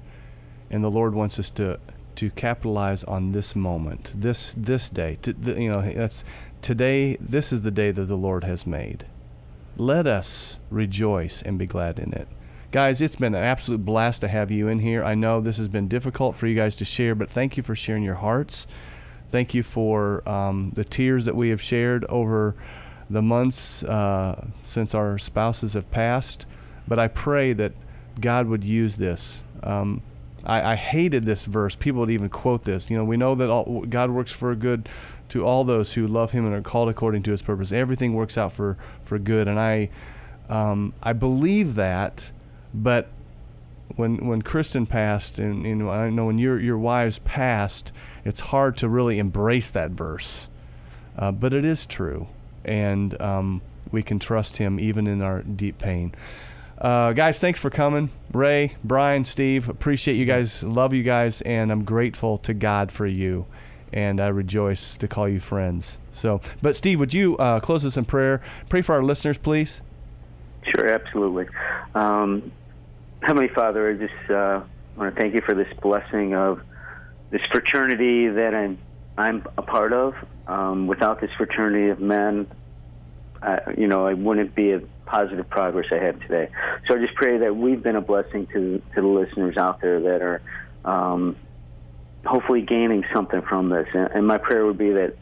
and 0.70 0.84
the 0.84 0.92
Lord 0.92 1.14
wants 1.14 1.40
us 1.40 1.50
to 1.52 1.80
to 2.16 2.32
capitalize 2.32 3.04
on 3.04 3.32
this 3.32 3.56
moment, 3.56 4.14
this 4.16 4.56
this 4.58 4.90
day. 4.90 5.18
To, 5.22 5.34
the, 5.34 5.62
you 5.62 5.70
know, 5.70 5.82
that's 5.82 6.24
today. 6.62 7.18
This 7.20 7.52
is 7.52 7.62
the 7.62 7.72
day 7.72 7.92
that 7.92 8.06
the 8.06 8.18
Lord 8.18 8.44
has 8.44 8.66
made. 8.66 9.06
Let 9.76 10.08
us 10.08 10.60
rejoice 10.72 11.44
and 11.44 11.60
be 11.60 11.68
glad 11.68 12.00
in 12.00 12.14
it. 12.14 12.28
Guys, 12.72 13.00
it's 13.00 13.16
been 13.16 13.36
an 13.36 13.44
absolute 13.44 13.86
blast 13.86 14.22
to 14.22 14.28
have 14.28 14.52
you 14.52 14.68
in 14.68 14.80
here. 14.80 15.04
I 15.04 15.16
know 15.16 15.40
this 15.40 15.58
has 15.58 15.68
been 15.68 15.88
difficult 15.88 16.36
for 16.36 16.48
you 16.48 16.56
guys 16.56 16.76
to 16.78 16.86
share, 16.86 17.16
but 17.16 17.30
thank 17.30 17.56
you 17.56 17.64
for 17.64 17.76
sharing 17.76 18.04
your 18.04 18.16
hearts. 18.16 18.68
Thank 19.30 19.54
you 19.54 19.64
for 19.64 20.28
um, 20.28 20.72
the 20.74 20.84
tears 20.84 21.26
that 21.26 21.36
we 21.36 21.50
have 21.50 21.62
shared 21.62 22.06
over 22.06 22.56
the 23.10 23.22
months 23.22 23.84
uh, 23.84 24.48
since 24.64 24.94
our 24.94 25.18
spouses 25.18 25.74
have 25.74 25.90
passed. 25.92 26.46
But 26.88 27.00
I 27.00 27.08
pray 27.08 27.54
that 27.54 27.74
God 28.20 28.48
would 28.48 28.64
use 28.64 28.98
this. 28.98 29.44
Um, 29.64 30.02
I, 30.46 30.74
I 30.74 30.76
hated 30.76 31.26
this 31.26 31.46
verse. 31.46 31.76
People 31.76 32.02
would 32.02 32.12
even 32.12 32.30
quote 32.30 32.64
this. 32.64 32.90
You 32.90 32.98
know, 32.98 33.04
we 33.04 33.18
know 33.18 33.36
that 33.36 33.50
all, 33.50 33.86
God 33.86 34.12
works 34.12 34.32
for 34.32 34.56
good 34.56 34.88
to 35.30 35.46
all 35.46 35.64
those 35.64 35.94
who 35.94 36.08
love 36.08 36.32
Him 36.32 36.46
and 36.46 36.56
are 36.56 36.62
called 36.62 36.90
according 36.90 37.24
to 37.24 37.32
His 37.32 37.42
purpose. 37.42 37.72
Everything 37.72 38.14
works 38.14 38.38
out 38.38 38.54
for 38.54 38.78
for 39.02 39.20
good, 39.20 39.48
and 39.48 39.60
I 39.60 39.90
um, 40.50 40.94
I 41.04 41.14
believe 41.14 41.76
that. 41.76 42.32
But 42.74 43.10
when 43.96 44.28
when 44.28 44.42
Kristen 44.42 44.86
passed, 44.86 45.40
and 45.40 45.64
you 45.64 45.76
know, 45.76 45.90
I 45.90 46.10
know 46.10 46.26
when 46.26 46.38
your 46.38 46.60
your 46.60 46.78
wives 46.78 47.20
passed, 47.20 47.92
it's 48.26 48.40
hard 48.40 48.78
to 48.78 48.90
really 48.90 49.20
embrace 49.20 49.72
that 49.72 49.92
verse. 49.92 50.50
Uh, 51.18 51.32
but 51.32 51.54
it 51.54 51.66
is 51.66 51.86
true, 51.86 52.28
and 52.64 53.20
um, 53.22 53.62
we 53.92 54.04
can 54.04 54.20
trust 54.20 54.58
Him 54.58 54.80
even 54.80 55.08
in 55.08 55.22
our 55.22 55.42
deep 55.42 55.80
pain. 55.80 56.14
Uh, 56.80 57.12
guys, 57.14 57.40
thanks 57.40 57.60
for 57.60 57.72
coming. 57.72 58.12
Ray, 58.32 58.76
Brian, 58.84 59.26
Steve, 59.26 59.68
appreciate 59.68 60.16
you 60.16 60.26
guys. 60.26 60.62
Love 60.64 60.94
you 60.94 61.02
guys, 61.02 61.42
and 61.42 61.72
I'm 61.72 61.84
grateful 61.84 62.38
to 62.40 62.54
God 62.54 62.92
for 62.92 63.08
you. 63.08 63.48
And 63.94 64.20
I 64.20 64.28
rejoice 64.28 64.98
to 64.98 65.08
call 65.08 65.30
you 65.30 65.40
friends. 65.40 65.98
So, 66.12 66.42
but 66.62 66.76
Steve, 66.76 67.00
would 67.00 67.14
you 67.14 67.38
uh, 67.38 67.62
close 67.62 67.86
us 67.86 67.96
in 67.96 68.06
prayer? 68.06 68.42
Pray 68.68 68.82
for 68.82 68.94
our 68.94 69.02
listeners, 69.02 69.38
please. 69.38 69.82
Sure, 70.70 70.88
absolutely. 70.88 71.48
Um, 71.96 72.52
Heavenly 73.22 73.50
Father, 73.54 73.90
I 73.90 73.94
just 73.94 74.32
uh, 74.32 74.62
want 74.96 75.16
to 75.16 75.22
thank 75.22 75.34
you 75.34 75.42
for 75.46 75.56
this 75.56 75.68
blessing 75.82 76.36
of 76.36 76.62
this 77.32 77.42
fraternity 77.52 78.30
that 78.30 78.54
I'm 78.54 78.80
I'm 79.18 79.44
a 79.58 79.62
part 79.64 79.94
of. 79.94 80.14
Um, 80.46 80.88
without 80.88 81.20
this 81.20 81.32
fraternity 81.38 81.90
of 81.90 82.00
men, 82.00 82.48
you 83.76 83.88
know, 83.88 84.08
I 84.08 84.14
wouldn't 84.14 84.56
be 84.56 84.72
a 84.72 84.82
positive 85.06 85.50
progress 85.50 85.88
I 85.92 85.98
have 86.04 86.20
today. 86.22 86.50
So 86.88 86.96
I 86.96 87.00
just 87.00 87.16
pray 87.16 87.40
that 87.40 87.56
we've 87.56 87.82
been 87.82 87.96
a 87.96 88.02
blessing 88.02 88.48
to 88.54 88.82
to 88.96 89.02
the 89.02 89.08
listeners 89.08 89.58
out 89.58 89.82
there 89.82 90.00
that 90.02 90.22
are 90.22 90.42
um, 90.86 91.38
hopefully 92.26 92.62
gaining 92.62 93.04
something 93.14 93.42
from 93.42 93.70
this. 93.70 93.88
And, 93.94 94.10
and 94.14 94.28
my 94.28 94.38
prayer 94.38 94.66
would 94.66 94.78
be 94.78 94.92
that 94.92 95.18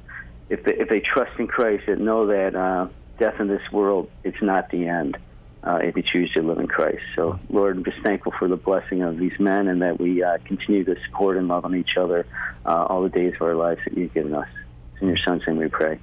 if 0.50 0.64
they, 0.64 0.74
if 0.74 0.90
they 0.90 1.02
trust 1.02 1.32
in 1.40 1.48
Christ, 1.48 1.84
that 1.88 2.00
know 2.00 2.28
that 2.28 2.56
uh, 2.56 2.88
death 3.20 3.40
in 3.40 3.48
this 3.48 3.62
world 3.72 4.10
it's 4.24 4.42
not 4.42 4.70
the 4.70 4.88
end. 4.88 5.18
Uh, 5.66 5.80
if 5.82 5.98
you 5.98 6.04
choose 6.04 6.32
to 6.34 6.44
live 6.44 6.60
in 6.60 6.68
Christ. 6.68 7.02
So, 7.16 7.40
Lord, 7.50 7.78
I'm 7.78 7.84
just 7.84 8.00
thankful 8.04 8.32
for 8.38 8.48
the 8.48 8.56
blessing 8.56 9.02
of 9.02 9.18
these 9.18 9.34
men 9.40 9.68
and 9.68 9.82
that 9.82 10.00
we 10.00 10.22
uh, 10.22 10.38
continue 10.46 10.84
to 10.84 10.96
support 11.06 11.38
and 11.38 11.48
love 11.48 11.66
on 11.66 11.76
each 11.76 11.98
other 11.98 12.28
uh, 12.68 12.86
all 12.86 13.02
the 13.02 13.10
days 13.10 13.34
of 13.34 13.42
our 13.42 13.56
lives 13.56 13.82
that 13.86 13.98
you've 13.98 14.14
given 14.14 14.36
us. 14.36 14.48
It's 14.94 15.02
in 15.02 15.08
your 15.08 15.18
son's 15.18 15.42
name 15.48 15.58
we 15.58 15.68
pray. 15.68 16.00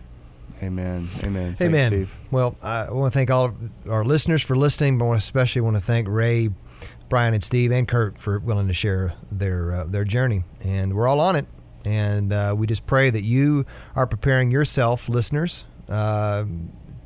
Amen. 0.62 1.08
Amen. 1.22 1.54
Thanks, 1.54 1.60
Amen. 1.60 1.90
Steve. 1.90 2.14
Well, 2.30 2.56
I 2.62 2.90
want 2.90 3.12
to 3.12 3.16
thank 3.16 3.30
all 3.30 3.46
of 3.46 3.88
our 3.88 4.04
listeners 4.04 4.42
for 4.42 4.56
listening, 4.56 4.98
but 4.98 5.06
I 5.06 5.16
especially 5.16 5.62
want 5.62 5.76
to 5.76 5.82
thank 5.82 6.08
Ray, 6.08 6.50
Brian, 7.08 7.34
and 7.34 7.42
Steve, 7.42 7.70
and 7.70 7.86
Kurt 7.86 8.18
for 8.18 8.40
willing 8.40 8.66
to 8.68 8.74
share 8.74 9.14
their 9.30 9.72
uh, 9.72 9.84
their 9.84 10.04
journey. 10.04 10.44
And 10.64 10.94
we're 10.94 11.06
all 11.06 11.20
on 11.20 11.36
it. 11.36 11.46
And 11.84 12.32
uh, 12.32 12.54
we 12.56 12.66
just 12.68 12.86
pray 12.86 13.10
that 13.10 13.22
you 13.22 13.66
are 13.96 14.06
preparing 14.06 14.50
yourself, 14.50 15.08
listeners, 15.08 15.64
uh, 15.88 16.44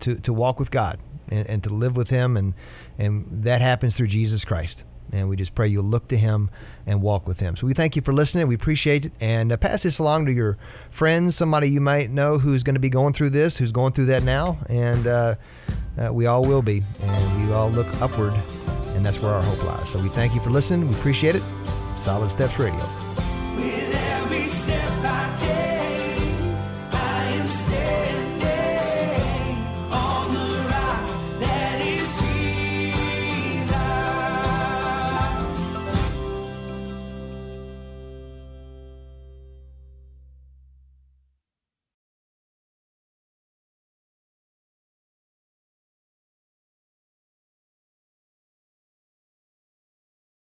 to 0.01 0.15
to 0.17 0.33
walk 0.35 0.59
with 0.59 0.71
God 0.71 0.99
and, 1.31 1.49
and 1.49 1.65
to 1.65 1.71
live 1.71 1.97
with 1.97 2.11
Him, 2.11 2.37
and 2.37 2.55
and 2.99 3.27
that 3.45 3.61
happens 3.61 3.97
through 3.97 4.09
Jesus 4.09 4.45
Christ. 4.45 4.85
And 5.13 5.29
we 5.29 5.37
just 5.37 5.55
pray 5.55 5.69
you'll 5.69 5.85
look 5.85 6.09
to 6.09 6.17
Him 6.17 6.51
and 6.85 7.01
walk 7.01 7.29
with 7.29 7.39
Him. 7.41 7.57
So 7.57 7.67
we 7.67 7.75
thank 7.75 7.95
you 7.95 8.03
for 8.03 8.13
listening. 8.13 8.49
We 8.49 8.57
appreciate 8.57 9.07
it. 9.07 9.13
And 9.21 9.53
uh, 9.53 9.57
pass 9.57 9.85
this 9.85 9.99
along 9.99 10.27
to 10.27 10.33
your 10.33 10.59
friends, 10.91 11.37
somebody 11.37 11.71
you 11.71 11.81
might 11.81 12.11
know 12.11 12.39
who's 12.39 12.63
going 12.63 12.75
to 12.75 12.81
be 12.81 12.89
going 12.89 13.13
through 13.13 13.31
this, 13.31 13.57
who's 13.57 13.73
going 13.73 13.93
through 13.93 14.07
that 14.07 14.25
now. 14.25 14.59
And 14.69 15.07
uh, 15.07 15.35
uh, 15.97 16.13
we 16.13 16.27
all 16.27 16.45
will 16.45 16.63
be. 16.63 16.83
And 17.01 17.47
we 17.47 17.55
all 17.55 17.71
look 17.71 17.87
upward. 18.01 18.35
And 18.95 19.07
that's 19.07 19.21
where 19.21 19.33
our 19.33 19.43
hope 19.43 19.63
lies. 19.65 19.89
So 19.91 20.01
we 20.01 20.09
thank 20.09 20.35
you 20.35 20.41
for 20.41 20.51
listening. 20.51 20.89
We 20.89 20.95
appreciate 20.97 21.37
it. 21.37 21.43
Solid 21.97 22.31
Steps 22.31 22.59
Radio. 22.59 23.26